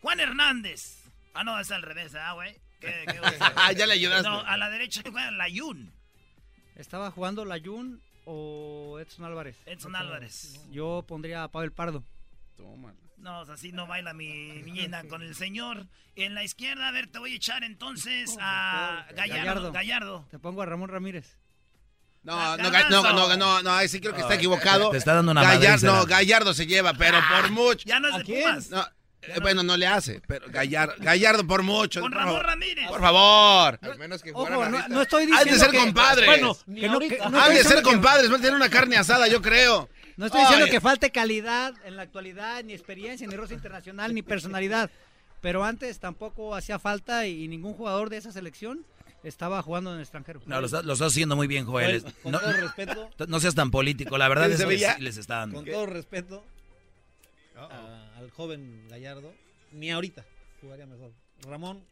Juan 0.00 0.18
Hernández. 0.18 1.02
Ah, 1.34 1.44
no, 1.44 1.60
es 1.60 1.70
al 1.70 1.82
revés, 1.82 2.14
¿ah, 2.14 2.32
güey? 2.32 2.56
¿Qué? 2.80 3.04
Ah, 3.54 3.72
ya 3.72 3.86
le 3.86 3.92
ayudaste. 3.92 4.30
No, 4.30 4.40
a 4.40 4.56
la 4.56 4.70
derecha 4.70 5.02
juega 5.02 5.30
Layun. 5.30 5.92
¿Estaba 6.76 7.10
jugando 7.10 7.44
Layun 7.44 8.00
o 8.24 8.98
Edson 9.00 9.24
Álvarez? 9.24 9.56
Edson 9.66 9.94
Álvarez. 9.96 10.60
Yo 10.70 11.04
pondría 11.06 11.44
a 11.44 11.48
Pavel 11.48 11.72
Pardo. 11.72 12.02
Tómala. 12.56 12.96
No, 13.18 13.40
así 13.40 13.72
no 13.72 13.86
baila 13.86 14.12
mi 14.12 14.28
niña 14.62 15.02
con 15.08 15.22
el 15.22 15.34
señor. 15.34 15.86
En 16.14 16.34
la 16.34 16.44
izquierda, 16.44 16.88
a 16.88 16.90
ver, 16.92 17.06
te 17.06 17.18
voy 17.18 17.32
a 17.32 17.36
echar 17.36 17.64
entonces 17.64 18.36
a 18.40 19.06
Gallardo. 19.14 19.72
Gallardo. 19.72 20.26
Te 20.30 20.38
pongo 20.38 20.62
a 20.62 20.66
Ramón 20.66 20.88
Ramírez. 20.90 21.36
No, 22.22 22.56
no, 22.56 22.70
Ga- 22.70 22.88
no, 22.90 23.02
no, 23.12 23.36
no, 23.36 23.62
no, 23.62 23.70
ahí 23.72 23.88
sí 23.88 24.00
creo 24.00 24.14
que 24.14 24.20
está 24.22 24.34
equivocado. 24.34 24.90
Te 24.90 24.96
está 24.98 25.14
dando 25.14 25.32
una 25.32 25.42
Gallar- 25.42 25.70
madriza, 25.72 25.86
No. 25.86 26.06
Gallardo 26.06 26.54
se 26.54 26.66
lleva, 26.66 26.92
pero 26.94 27.18
por 27.30 27.50
mucho. 27.50 27.84
Ya 27.86 28.00
no 28.00 28.08
es 28.08 28.14
¿A 28.14 28.18
de 28.18 28.24
quién? 28.24 28.42
Pumas. 28.42 28.70
Eh, 29.28 29.40
bueno, 29.40 29.62
no 29.62 29.76
le 29.76 29.86
hace, 29.86 30.20
pero 30.26 30.46
Gallardo, 30.48 30.94
Gallardo 30.98 31.46
por 31.46 31.62
mucho. 31.62 32.00
Con 32.00 32.10
por 32.10 32.18
Ramón 32.18 32.34
favor. 32.34 32.46
Ramírez. 32.46 32.88
Por 32.88 33.00
favor. 33.00 33.78
Al 33.82 33.98
menos 33.98 34.22
que 34.22 34.32
Ojo, 34.32 34.48
no, 34.88 35.02
estoy 35.02 35.22
Han 35.24 35.30
diciendo 35.30 35.52
de 35.54 35.58
ser 35.58 35.70
que, 35.70 35.78
compadres. 35.78 36.26
Bueno, 36.26 36.54
que 36.66 36.88
no, 36.88 36.98
que- 36.98 37.18
no 37.30 37.40
Han 37.40 37.54
de 37.54 37.64
ser 37.64 37.82
compadres, 37.82 38.28
van 38.30 38.38
a 38.40 38.42
tener 38.42 38.56
una 38.56 38.68
carne 38.68 38.96
asada, 38.96 39.28
yo 39.28 39.40
creo. 39.40 39.88
No 40.16 40.26
estoy 40.26 40.42
diciendo 40.42 40.66
Ay. 40.66 40.70
que 40.70 40.80
falte 40.80 41.10
calidad 41.10 41.74
en 41.84 41.96
la 41.96 42.02
actualidad, 42.02 42.62
ni 42.62 42.72
experiencia, 42.72 43.26
ni 43.26 43.34
rosa 43.34 43.54
internacional, 43.54 44.14
ni 44.14 44.22
personalidad. 44.22 44.90
Pero 45.40 45.64
antes 45.64 45.98
tampoco 45.98 46.54
hacía 46.54 46.78
falta 46.78 47.26
y 47.26 47.48
ningún 47.48 47.74
jugador 47.74 48.10
de 48.10 48.18
esa 48.18 48.30
selección 48.32 48.84
estaba 49.24 49.60
jugando 49.62 49.90
en 49.90 49.96
el 49.96 50.02
extranjero. 50.02 50.40
No, 50.46 50.60
lo 50.60 50.66
estás, 50.66 50.84
lo 50.84 50.92
estás 50.92 51.12
haciendo 51.12 51.34
muy 51.34 51.46
bien, 51.46 51.64
Joel. 51.66 52.04
Con 52.22 52.32
No, 52.32 52.40
todo 52.40 52.52
respeto, 52.52 53.10
no 53.28 53.40
seas 53.40 53.54
tan 53.54 53.70
político, 53.70 54.16
la 54.18 54.28
verdad 54.28 54.46
¿Qué 54.48 54.74
es 54.74 55.00
les 55.00 55.16
está 55.16 55.38
dando. 55.38 55.56
con 55.56 55.64
todo 55.64 55.86
respeto 55.86 56.44
a- 57.56 58.13
al 58.24 58.30
joven 58.30 58.86
Gallardo, 58.88 59.34
ni 59.72 59.90
ahorita 59.90 60.24
jugaría 60.60 60.86
mejor. 60.86 61.12
Ramón, 61.46 61.84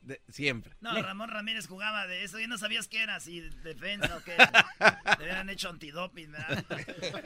De- 0.00 0.20
siempre. 0.28 0.72
No, 0.80 1.00
Ramón 1.02 1.30
Ramírez 1.30 1.66
jugaba 1.66 2.06
de 2.06 2.22
eso. 2.24 2.38
Ya 2.38 2.46
no 2.46 2.58
sabías 2.58 2.86
qué 2.88 3.02
era, 3.02 3.18
si 3.20 3.40
defensa 3.40 4.16
o 4.16 4.22
qué. 4.22 4.36
Le 5.18 5.24
hubieran 5.24 5.48
hecho 5.50 5.68
antidoping, 5.70 6.30
¿verdad? 6.32 6.64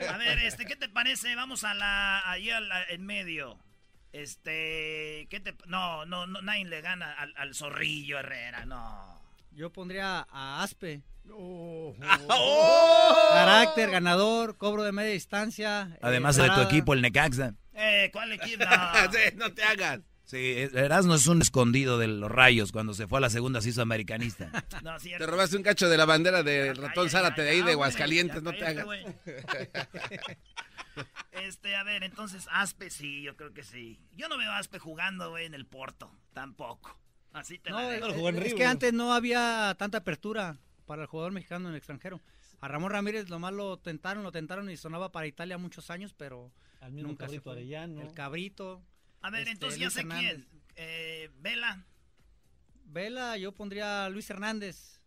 A 0.09 0.17
ver, 0.17 0.39
este, 0.43 0.65
¿qué 0.65 0.75
te 0.75 0.89
parece? 0.89 1.35
Vamos 1.35 1.63
a 1.63 1.73
la, 1.73 2.29
ahí 2.29 2.49
a 2.49 2.59
la- 2.59 2.83
en 2.85 3.05
medio. 3.05 3.59
Este, 4.13 5.27
¿qué 5.29 5.39
te, 5.43 5.55
no, 5.67 6.05
no, 6.05 6.27
no, 6.27 6.41
nadie 6.41 6.65
le 6.65 6.81
gana 6.81 7.13
al, 7.13 7.33
al 7.37 7.55
zorrillo 7.55 8.19
Herrera, 8.19 8.65
no. 8.65 9.21
Yo 9.51 9.71
pondría 9.71 10.25
a 10.29 10.61
Aspe. 10.63 11.01
¡Oh! 11.29 11.95
Carácter, 13.33 13.89
ganador, 13.91 14.57
cobro 14.57 14.83
de 14.83 14.91
media 14.91 15.11
distancia. 15.11 15.89
eh, 15.93 15.99
Además 16.01 16.35
de 16.35 16.49
tu 16.49 16.61
equipo, 16.61 16.93
el 16.93 17.01
Necaxa. 17.01 17.53
Eh, 17.81 18.09
¿cuál 18.13 18.31
equipo? 18.33 18.63
No. 18.69 19.11
Sí, 19.11 19.35
no 19.35 19.53
te 19.53 19.63
hagas. 19.63 19.99
Sí, 20.23 20.55
Erasmo 20.73 21.15
es 21.15 21.27
un 21.27 21.41
escondido 21.41 21.97
de 21.97 22.07
los 22.07 22.31
rayos. 22.31 22.71
Cuando 22.71 22.93
se 22.93 23.07
fue 23.07 23.17
a 23.17 23.21
la 23.21 23.29
segunda 23.29 23.59
se 23.61 23.69
hizo 23.69 23.81
americanista. 23.81 24.49
No, 24.83 24.97
Te 24.97 25.25
robaste 25.25 25.57
un 25.57 25.63
cacho 25.63 25.89
de 25.89 25.97
la 25.97 26.05
bandera 26.05 26.41
del 26.43 26.75
Ya, 26.75 26.81
ratón 26.81 27.05
ya, 27.07 27.11
Zárate 27.11 27.41
de 27.41 27.49
ahí 27.49 27.61
de 27.61 27.71
Aguascalientes, 27.73 28.41
no 28.41 28.51
te 28.53 28.65
hagas. 28.65 28.85
Este, 31.31 31.75
a 31.77 31.83
ver, 31.83 32.03
entonces 32.03 32.47
Aspe 32.51 32.89
sí, 32.89 33.21
yo 33.21 33.35
creo 33.37 33.53
que 33.53 33.63
sí. 33.63 33.99
Yo 34.15 34.27
no 34.27 34.37
veo 34.37 34.51
a 34.51 34.57
Aspe 34.57 34.77
jugando, 34.77 35.29
güey, 35.29 35.45
en 35.45 35.53
el 35.53 35.65
Porto, 35.65 36.11
tampoco. 36.33 36.99
Así 37.31 37.57
te 37.59 37.69
la 37.71 37.81
No, 37.81 37.89
dejo. 37.89 38.29
es, 38.29 38.45
es 38.47 38.53
que 38.53 38.65
antes 38.65 38.91
no 38.93 39.13
había 39.13 39.73
tanta 39.79 39.99
apertura 39.99 40.57
para 40.85 41.03
el 41.03 41.07
jugador 41.07 41.31
mexicano 41.31 41.67
en 41.69 41.73
el 41.73 41.77
extranjero. 41.77 42.19
A 42.59 42.67
Ramón 42.67 42.91
Ramírez 42.91 43.29
nomás 43.29 43.53
lo 43.53 43.77
tentaron, 43.77 44.23
lo 44.23 44.31
tentaron 44.33 44.69
y 44.69 44.75
sonaba 44.75 45.11
para 45.13 45.27
Italia 45.27 45.57
muchos 45.57 45.89
años, 45.89 46.13
pero 46.15 46.51
al 46.81 46.91
mismo 46.91 47.09
nunca 47.09 47.25
Cabrito. 47.25 47.51
Arellano. 47.51 48.01
El 48.01 48.13
Cabrito. 48.13 48.83
A 49.21 49.29
ver, 49.29 49.41
este, 49.41 49.51
entonces 49.51 49.79
ya 49.79 49.85
Luis 49.85 49.93
sé 49.93 49.99
Hernández. 50.01 50.33
quién. 50.33 50.47
Eh, 50.75 51.29
Vela. 51.39 51.85
Vela, 52.85 53.37
yo 53.37 53.53
pondría 53.53 54.05
a 54.05 54.09
Luis 54.09 54.29
Hernández. 54.29 54.99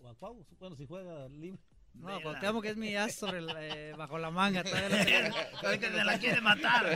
O 0.00 0.08
a 0.08 0.14
Cuau, 0.16 0.44
bueno, 0.58 0.74
si 0.76 0.86
juega 0.86 1.28
libre. 1.28 1.60
No, 1.94 2.06
Vela. 2.06 2.22
Cuauhtémoc 2.22 2.64
es 2.64 2.76
mi 2.76 2.94
as 2.96 3.14
sobre 3.14 3.38
el, 3.38 3.50
eh, 3.56 3.92
bajo 3.96 4.18
la 4.18 4.30
manga. 4.30 4.64
Sabe 4.64 5.78
que 5.80 5.90
la 5.90 6.18
quiere 6.18 6.40
matar. 6.40 6.86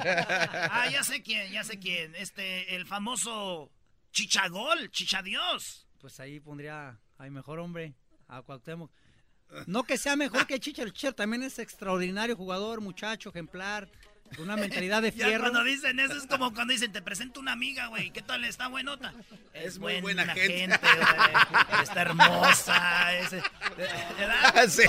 Ah, 0.71 0.89
ya 0.91 1.03
sé 1.05 1.23
quién, 1.23 1.53
ya 1.53 1.65
sé 1.65 1.79
quién. 1.79 2.15
Este, 2.17 2.75
el 2.75 2.87
famoso 2.87 3.71
Chichagol, 4.13 4.91
Chichadios. 4.91 5.87
pues 5.99 6.19
ahí 6.21 6.41
pondría 6.41 6.99
a 7.19 7.23
mi 7.25 7.31
mejor 7.31 7.59
hombre, 7.59 7.95
a 8.29 8.43
Cuauhtémoc. 8.43 8.91
No 9.67 9.85
que 9.85 9.99
sea 9.99 10.17
mejor 10.17 10.47
que 10.47 10.59
Chichar, 10.61 10.91
Chichar 10.93 11.13
también 11.15 11.43
es 11.43 11.59
extraordinario 11.59 12.37
jugador, 12.37 12.81
muchacho, 12.81 13.29
ejemplar, 13.31 13.89
con 14.35 14.45
una 14.45 14.57
mentalidad 14.57 15.03
de 15.03 15.11
Ya 15.15 15.27
fierro. 15.27 15.43
cuando 15.43 15.63
dicen 15.65 16.01
eso 16.01 16.15
es 16.17 16.27
como 16.27 16.55
cuando 16.55 16.73
dicen, 16.73 16.91
te 16.91 17.03
presento 17.03 17.39
una 17.41 17.53
amiga, 17.53 17.89
güey. 17.89 18.11
¿Qué 18.13 18.23
tal? 18.23 18.45
¿Está 18.47 18.69
buenota? 18.69 19.13
Es 19.53 19.79
muy 19.79 20.01
buena 20.01 20.25
gente. 20.35 20.67
güey. 20.69 21.83
Está 21.83 22.01
hermosa. 22.03 23.15
es- 23.19 23.31
¿verdad? 23.33 24.65
Sí. 24.69 24.83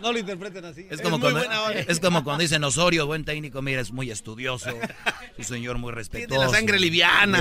No 0.00 0.12
lo 0.12 0.18
interpreten 0.18 0.64
así. 0.64 0.86
Es 0.90 1.00
como, 1.00 1.18
muy 1.18 1.32
cuando, 1.32 1.70
es 1.72 1.98
como 1.98 2.22
cuando 2.22 2.42
dicen 2.42 2.62
Osorio, 2.62 3.06
buen 3.06 3.24
técnico, 3.24 3.62
mira, 3.62 3.80
es 3.80 3.90
muy 3.90 4.10
estudioso, 4.12 4.70
es 5.38 5.50
un 5.50 5.56
señor 5.56 5.78
muy 5.78 5.92
respetuoso. 5.92 6.28
Tiene 6.28 6.44
la 6.44 6.50
sangre 6.50 6.78
liviana. 6.78 7.38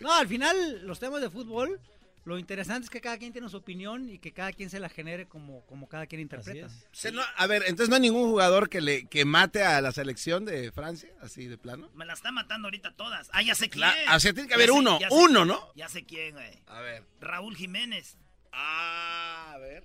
No, 0.00 0.14
al 0.14 0.28
final, 0.28 0.86
los 0.86 1.00
temas 1.00 1.20
de 1.20 1.30
fútbol, 1.30 1.80
lo 2.28 2.38
interesante 2.38 2.84
es 2.84 2.90
que 2.90 3.00
cada 3.00 3.18
quien 3.18 3.32
tiene 3.32 3.48
su 3.48 3.56
opinión 3.56 4.08
y 4.08 4.18
que 4.18 4.32
cada 4.32 4.52
quien 4.52 4.70
se 4.70 4.78
la 4.78 4.88
genere 4.88 5.26
como, 5.26 5.64
como 5.66 5.88
cada 5.88 6.06
quien 6.06 6.20
interpreta. 6.20 6.68
No- 7.12 7.22
a 7.36 7.46
ver, 7.46 7.62
entonces 7.66 7.88
no 7.88 7.96
hay 7.96 8.02
ningún 8.02 8.28
jugador 8.30 8.68
que 8.68 8.80
le 8.80 9.06
que 9.08 9.24
mate 9.24 9.64
a 9.64 9.80
la 9.80 9.90
selección 9.92 10.44
de 10.44 10.70
Francia, 10.70 11.10
así 11.20 11.46
de 11.46 11.58
plano. 11.58 11.90
Me 11.94 12.04
la 12.04 12.12
está 12.12 12.30
matando 12.30 12.66
ahorita 12.68 12.94
todas. 12.94 13.28
Ah, 13.32 13.42
ya 13.42 13.54
sé 13.54 13.68
quién. 13.68 13.80
La- 13.80 14.16
o 14.16 14.20
sea, 14.20 14.32
tiene 14.32 14.46
que 14.48 14.52
Ya 14.52 14.56
haber 14.56 14.68
sé- 14.68 14.72
uno, 14.72 14.98
sé- 14.98 15.06
uno, 15.10 15.44
¿no? 15.44 15.60
Ya 15.74 15.88
sé 15.88 16.04
quién, 16.04 16.34
güey. 16.34 16.62
A 16.66 16.80
ver. 16.80 17.04
Raúl 17.20 17.56
Jiménez. 17.56 18.16
Ah, 18.52 19.52
a 19.54 19.58
ver. 19.58 19.84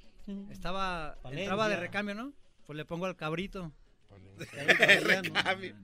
Estaba, 0.51 1.17
Valencia. 1.23 1.43
entraba 1.45 1.67
de 1.69 1.75
recambio, 1.77 2.15
¿no? 2.15 2.34
Pues 2.65 2.77
le 2.77 2.86
pongo 2.86 3.06
al 3.08 3.15
cabrito, 3.15 3.71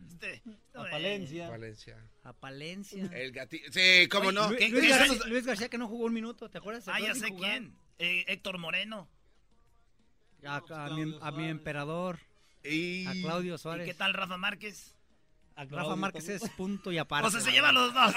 Este, 0.09 0.41
a. 0.87 0.89
Palencia. 0.91 1.49
Valencia. 1.49 2.09
a 2.23 2.33
Palencia. 2.33 3.09
El 3.13 3.31
gatito. 3.31 3.71
Sí, 3.71 4.07
cómo 4.09 4.29
Oye, 4.29 4.35
no. 4.35 4.49
Lu- 4.51 4.57
¿qué- 4.57 4.69
Luis, 4.69 4.89
García, 4.89 5.15
es? 5.17 5.25
Luis 5.27 5.45
García 5.45 5.69
que 5.69 5.77
no 5.77 5.87
jugó 5.87 6.05
un 6.05 6.13
minuto, 6.13 6.49
¿te 6.49 6.57
acuerdas? 6.57 6.87
Ah, 6.87 6.99
ya 6.99 7.13
sé 7.15 7.29
jugar. 7.29 7.51
quién. 7.51 7.75
Eh, 7.99 8.25
Héctor 8.27 8.57
Moreno. 8.57 9.07
A, 10.45 10.61
a 10.85 10.89
mi, 10.91 11.17
a 11.21 11.31
mi 11.31 11.47
emperador, 11.49 12.19
Y... 12.63 13.05
a 13.07 13.11
Claudio 13.11 13.55
¿Y 13.55 13.57
Suárez. 13.57 13.85
qué 13.85 13.93
tal 13.93 14.13
Rafa 14.13 14.37
Márquez? 14.37 14.95
Rafa 15.55 15.67
Claudio 15.69 15.97
Márquez 15.97 16.25
también. 16.25 16.43
es 16.49 16.55
punto 16.55 16.91
y 16.93 16.97
aparte. 16.97 17.27
O 17.27 17.31
sea, 17.31 17.41
se 17.41 17.51
llevan 17.51 17.75
los 17.75 17.93
dos. 17.93 18.15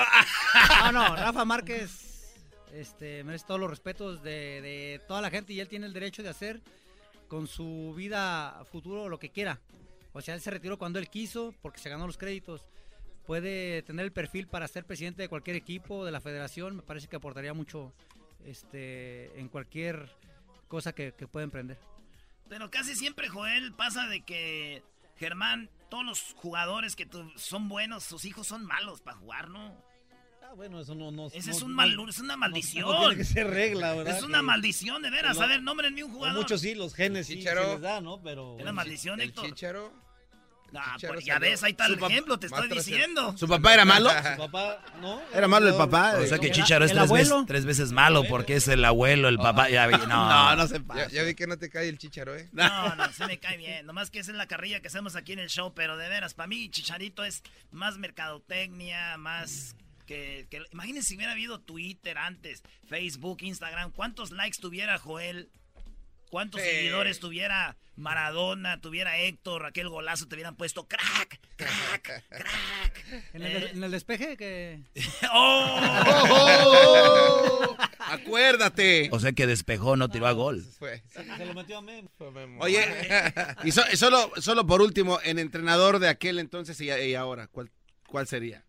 No, 0.85 0.93
no, 0.93 1.17
Rafa 1.17 1.45
Márquez 1.45 2.37
este, 2.73 3.25
merece 3.25 3.45
todos 3.47 3.59
los 3.59 3.69
respetos 3.69 4.23
de, 4.23 4.61
de 4.63 5.01
toda 5.09 5.21
la 5.21 5.31
gente 5.31 5.53
y 5.53 5.59
él 5.59 5.67
tiene 5.69 5.87
el 5.87 5.93
derecho 5.93 6.23
de 6.23 6.29
hacer 6.29 6.61
con 7.27 7.49
su 7.49 7.93
vida 7.97 8.65
futuro 8.71 9.09
lo 9.09 9.19
que 9.19 9.31
quiera. 9.31 9.61
O 10.13 10.21
sea, 10.21 10.35
él 10.35 10.41
se 10.41 10.51
retiró 10.51 10.79
cuando 10.79 10.99
él 10.99 11.09
quiso 11.09 11.55
porque 11.63 11.81
se 11.81 11.89
ganó 11.89 12.07
los 12.07 12.19
créditos. 12.19 12.65
Puede 13.27 13.83
tener 13.83 14.05
el 14.05 14.13
perfil 14.13 14.49
para 14.49 14.69
ser 14.69 14.85
presidente 14.85 15.23
de 15.23 15.29
cualquier 15.29 15.57
equipo, 15.57 16.05
de 16.05 16.11
la 16.11 16.21
federación. 16.21 16.77
Me 16.77 16.83
parece 16.83 17.09
que 17.09 17.17
aportaría 17.17 17.55
mucho 17.55 17.93
este, 18.45 19.39
en 19.39 19.49
cualquier 19.49 20.15
cosa 20.69 20.93
que, 20.93 21.13
que 21.13 21.29
pueda 21.29 21.45
emprender. 21.45 21.79
Pero 22.49 22.71
casi 22.71 22.95
siempre, 22.95 23.29
Joel, 23.29 23.73
pasa 23.73 24.07
de 24.09 24.23
que 24.23 24.83
Germán, 25.17 25.71
todos 25.89 26.05
los 26.05 26.35
jugadores 26.35 26.97
que 26.97 27.09
son 27.37 27.69
buenos, 27.69 28.03
sus 28.03 28.25
hijos 28.25 28.47
son 28.47 28.65
malos 28.65 29.01
para 29.01 29.17
jugar, 29.17 29.49
¿no? 29.49 29.75
Ah, 30.53 30.55
bueno, 30.55 30.81
eso 30.81 30.95
no. 30.95 31.11
no 31.11 31.29
Ese 31.29 31.51
no- 31.51 31.57
es, 31.57 31.63
un 31.63 31.71
no- 31.71 31.77
mal, 31.77 31.97
es 32.11 32.19
una 32.19 32.37
maldición. 32.37 32.85
No, 32.87 33.01
tiene 33.01 33.17
que 33.17 33.25
ser 33.25 33.47
regla, 33.49 33.95
¿verdad? 33.95 34.19
es 34.19 34.23
una 34.23 34.39
Que- 34.39 34.43
maldición, 34.45 35.01
de 35.03 35.09
veras. 35.11 35.37
No, 35.39 35.43
a 35.45 35.47
ver, 35.47 35.63
nómbrenme 35.63 36.05
un 36.05 36.13
jugador. 36.13 36.37
Muchos 36.39 36.61
sí, 36.61 36.75
los 36.75 36.95
genes 36.95 37.27
sí 37.27 37.35
se 37.35 37.39
Chicharo. 37.41 37.73
les 37.73 37.81
da, 37.81 38.01
¿no? 38.03 38.21
Pero. 38.23 38.57
Es 38.57 38.63
una 38.63 38.73
maldición, 38.73 39.21
El 39.21 39.31
Héctor. 39.31 39.47
Chicharo. 39.47 40.03
Ah, 40.75 40.97
pues 41.07 41.23
ya 41.27 41.39
ves, 41.39 41.63
ahí 41.65 41.73
está 41.73 41.85
el 41.85 42.03
ejemplo, 42.03 42.39
te 42.39 42.47
estoy 42.47 42.67
diciendo. 42.69 43.37
¿Su 43.37 43.47
papá 43.47 43.75
era 43.75 43.85
malo? 43.85 44.09
Su 44.09 44.39
papá, 44.39 44.83
¿no? 45.03 45.21
¿Era 45.35 45.47
malo 45.47 45.69
el 45.69 45.75
papá? 45.75 46.15
O 46.19 46.27
sea 46.27 46.39
que 46.39 46.51
Chicharo 46.51 46.85
es 46.87 46.93
tres 46.93 47.11
veces, 47.11 47.29
abuelo. 47.31 47.45
tres 47.47 47.65
veces 47.67 47.93
malo 47.93 48.25
porque 48.29 48.57
es 48.57 48.69
el 48.69 48.83
abuelo, 48.85 49.29
el 49.29 49.37
papá. 49.37 49.69
Ya 49.69 49.87
vi, 49.87 49.97
no, 49.97 50.07
No, 50.07 50.57
no 50.57 50.67
se 50.67 50.79
Ya, 50.79 50.85
pasa. 50.85 51.09
ya 51.11 51.23
vi 51.25 51.35
que 51.35 51.47
no 51.47 51.59
te 51.59 51.69
cae 51.69 51.89
el 51.91 51.99
Chicharo, 51.99 52.35
¿eh? 52.37 52.49
No, 52.53 52.95
no, 52.97 53.13
se 53.13 53.27
me 53.27 53.39
cae 53.39 53.59
bien. 53.59 53.85
Nomás 53.85 54.11
que 54.11 54.19
esa 54.21 54.31
es 54.31 54.37
la 54.39 54.47
carrilla 54.47 54.81
que 54.81 54.89
hacemos 54.89 55.15
aquí 55.15 55.33
en 55.35 55.41
el 55.41 55.51
show, 55.51 55.75
pero 55.75 55.99
de 55.99 56.09
veras, 56.09 56.33
para 56.33 56.47
mí 56.47 56.71
Chicharito 56.71 57.23
es 57.23 57.43
más 57.71 57.99
mercadotecnia, 57.99 59.19
más 59.19 59.77
que, 60.13 60.47
que- 60.51 60.63
Imagínense 60.73 61.09
si 61.09 61.17
hubiera 61.17 61.33
habido 61.33 61.61
Twitter 61.61 62.17
antes, 62.19 62.63
Facebook, 62.89 63.39
Instagram, 63.43 63.91
¿cuántos 63.93 64.31
likes 64.31 64.59
tuviera 64.61 64.99
Joel? 64.99 65.51
¿Cuántos 66.31 66.63
Sí. 66.63 66.67
seguidores 66.69 67.19
tuviera 67.21 67.77
Maradona, 67.95 68.81
tuviera 68.81 69.19
Héctor, 69.19 69.67
aquel 69.67 69.91
golazo 69.91 70.27
te 70.29 70.35
hubieran 70.35 70.57
puesto 70.57 70.89
crack, 70.89 71.39
crack, 71.57 72.25
crack? 72.31 73.05
En 73.35 73.43
el, 73.43 73.63
Eh, 73.65 73.71
en 73.75 73.85
el 73.85 73.91
despeje 73.91 74.37
que... 74.39 74.81
¡Oh! 75.33 75.79
Acuérdate. 77.99 79.09
O 79.13 79.21
sea 79.21 79.33
que 79.33 79.47
despejó, 79.47 79.97
no 79.97 80.09
tiró 80.09 80.27
a 80.27 80.33
gol. 80.33 80.65
Se 80.65 81.45
lo 81.47 81.55
metió 81.55 81.79
a 81.79 81.83
Memo. 81.83 82.09
Oye, 82.61 82.85
y, 83.65 83.73
so- 83.73 83.85
y 83.93 83.97
solo, 83.97 84.31
solo 84.39 84.67
por 84.67 84.83
último, 84.83 85.19
en 85.25 85.39
entrenador 85.39 85.99
de 85.99 86.09
aquel 86.09 86.39
entonces 86.39 86.81
y, 86.81 86.91
y 86.91 87.15
ahora, 87.15 87.47
¿cuál, 87.49 87.71
cuál 88.07 88.27
sería? 88.27 88.65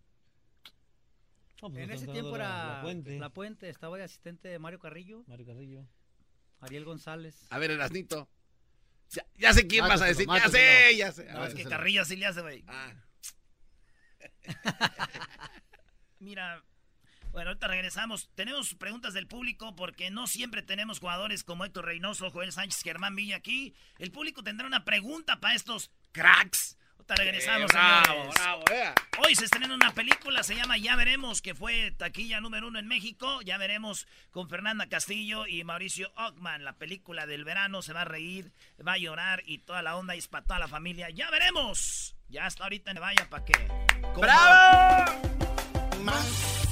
Pues, 1.71 1.83
En 1.83 1.91
ese 1.91 2.07
tiempo 2.07 2.35
era 2.35 2.83
La 2.83 3.29
Puente. 3.29 3.69
estaba 3.69 3.97
de 3.97 4.03
asistente 4.03 4.47
de 4.47 4.59
Mario 4.59 4.79
Carrillo. 4.79 5.23
Mario 5.27 5.45
Carrillo. 5.45 5.87
Ariel 6.61 6.85
González. 6.85 7.45
A 7.49 7.59
ver, 7.59 7.71
Erasnito. 7.71 8.29
Ya, 9.11 9.25
ya 9.35 9.53
sé 9.53 9.67
quién 9.67 9.85
vas 9.87 10.01
a 10.01 10.05
decir. 10.05 10.27
Ya 10.27 10.49
sé, 10.49 10.95
ya 10.97 11.11
sé. 11.11 11.29
A 11.29 11.33
No, 11.33 11.39
ver. 11.41 11.49
es 11.49 11.55
que 11.55 11.65
Carrillo 11.65 12.05
sí 12.05 12.15
le 12.15 12.25
hace, 12.25 12.41
güey. 12.41 12.63
Ah. 12.67 12.93
Mira, 16.19 16.63
bueno, 17.31 17.49
ahorita 17.49 17.67
regresamos. 17.67 18.29
Tenemos 18.35 18.73
preguntas 18.75 19.13
del 19.13 19.27
público 19.27 19.75
porque 19.75 20.09
no 20.09 20.27
siempre 20.27 20.61
tenemos 20.61 20.99
jugadores 20.99 21.43
como 21.43 21.65
Héctor 21.65 21.85
Reynoso, 21.85 22.29
Joel 22.31 22.51
Sánchez, 22.51 22.81
Germán 22.81 23.15
Villa 23.15 23.35
aquí. 23.35 23.75
El 23.97 24.11
público 24.11 24.43
tendrá 24.43 24.65
una 24.67 24.85
pregunta 24.85 25.39
para 25.39 25.55
estos 25.55 25.91
cracks. 26.11 26.77
Regresamos, 27.09 27.71
Eh, 27.71 27.73
bravo, 27.73 28.05
señores. 28.07 28.33
bravo, 28.35 28.63
eh. 28.71 28.93
Hoy 29.19 29.35
se 29.35 29.45
estrena 29.45 29.73
una 29.73 29.91
película, 29.93 30.43
se 30.43 30.55
llama 30.55 30.77
Ya 30.77 30.95
Veremos, 30.95 31.41
que 31.41 31.53
fue 31.53 31.91
taquilla 31.91 32.39
número 32.41 32.67
uno 32.67 32.79
en 32.79 32.87
México. 32.87 33.41
Ya 33.41 33.57
veremos 33.57 34.07
con 34.31 34.49
Fernanda 34.49 34.87
Castillo 34.87 35.45
y 35.47 35.63
Mauricio 35.63 36.11
Ockman. 36.15 36.63
La 36.63 36.73
película 36.73 37.25
del 37.25 37.43
verano 37.43 37.81
se 37.81 37.93
va 37.93 38.01
a 38.01 38.05
reír, 38.05 38.51
va 38.85 38.93
a 38.93 38.97
llorar 38.97 39.43
y 39.45 39.59
toda 39.59 39.81
la 39.81 39.95
onda 39.95 40.15
es 40.15 40.27
para 40.27 40.45
toda 40.45 40.59
la 40.59 40.67
familia. 40.67 41.09
Ya 41.09 41.29
veremos. 41.29 42.15
Ya 42.29 42.45
hasta 42.45 42.63
ahorita 42.63 42.91
en 42.91 42.99
vaya 42.99 43.29
para 43.29 43.45
qué. 43.45 43.67
¡Bravo! 44.17 45.11
Más 46.03 46.63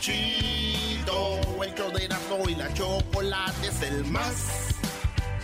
chido, 0.00 1.40
el 1.62 2.48
y 2.48 2.54
la 2.54 2.72
chocolate 2.74 3.66
es 3.68 3.82
el 3.82 4.04
más 4.04 4.74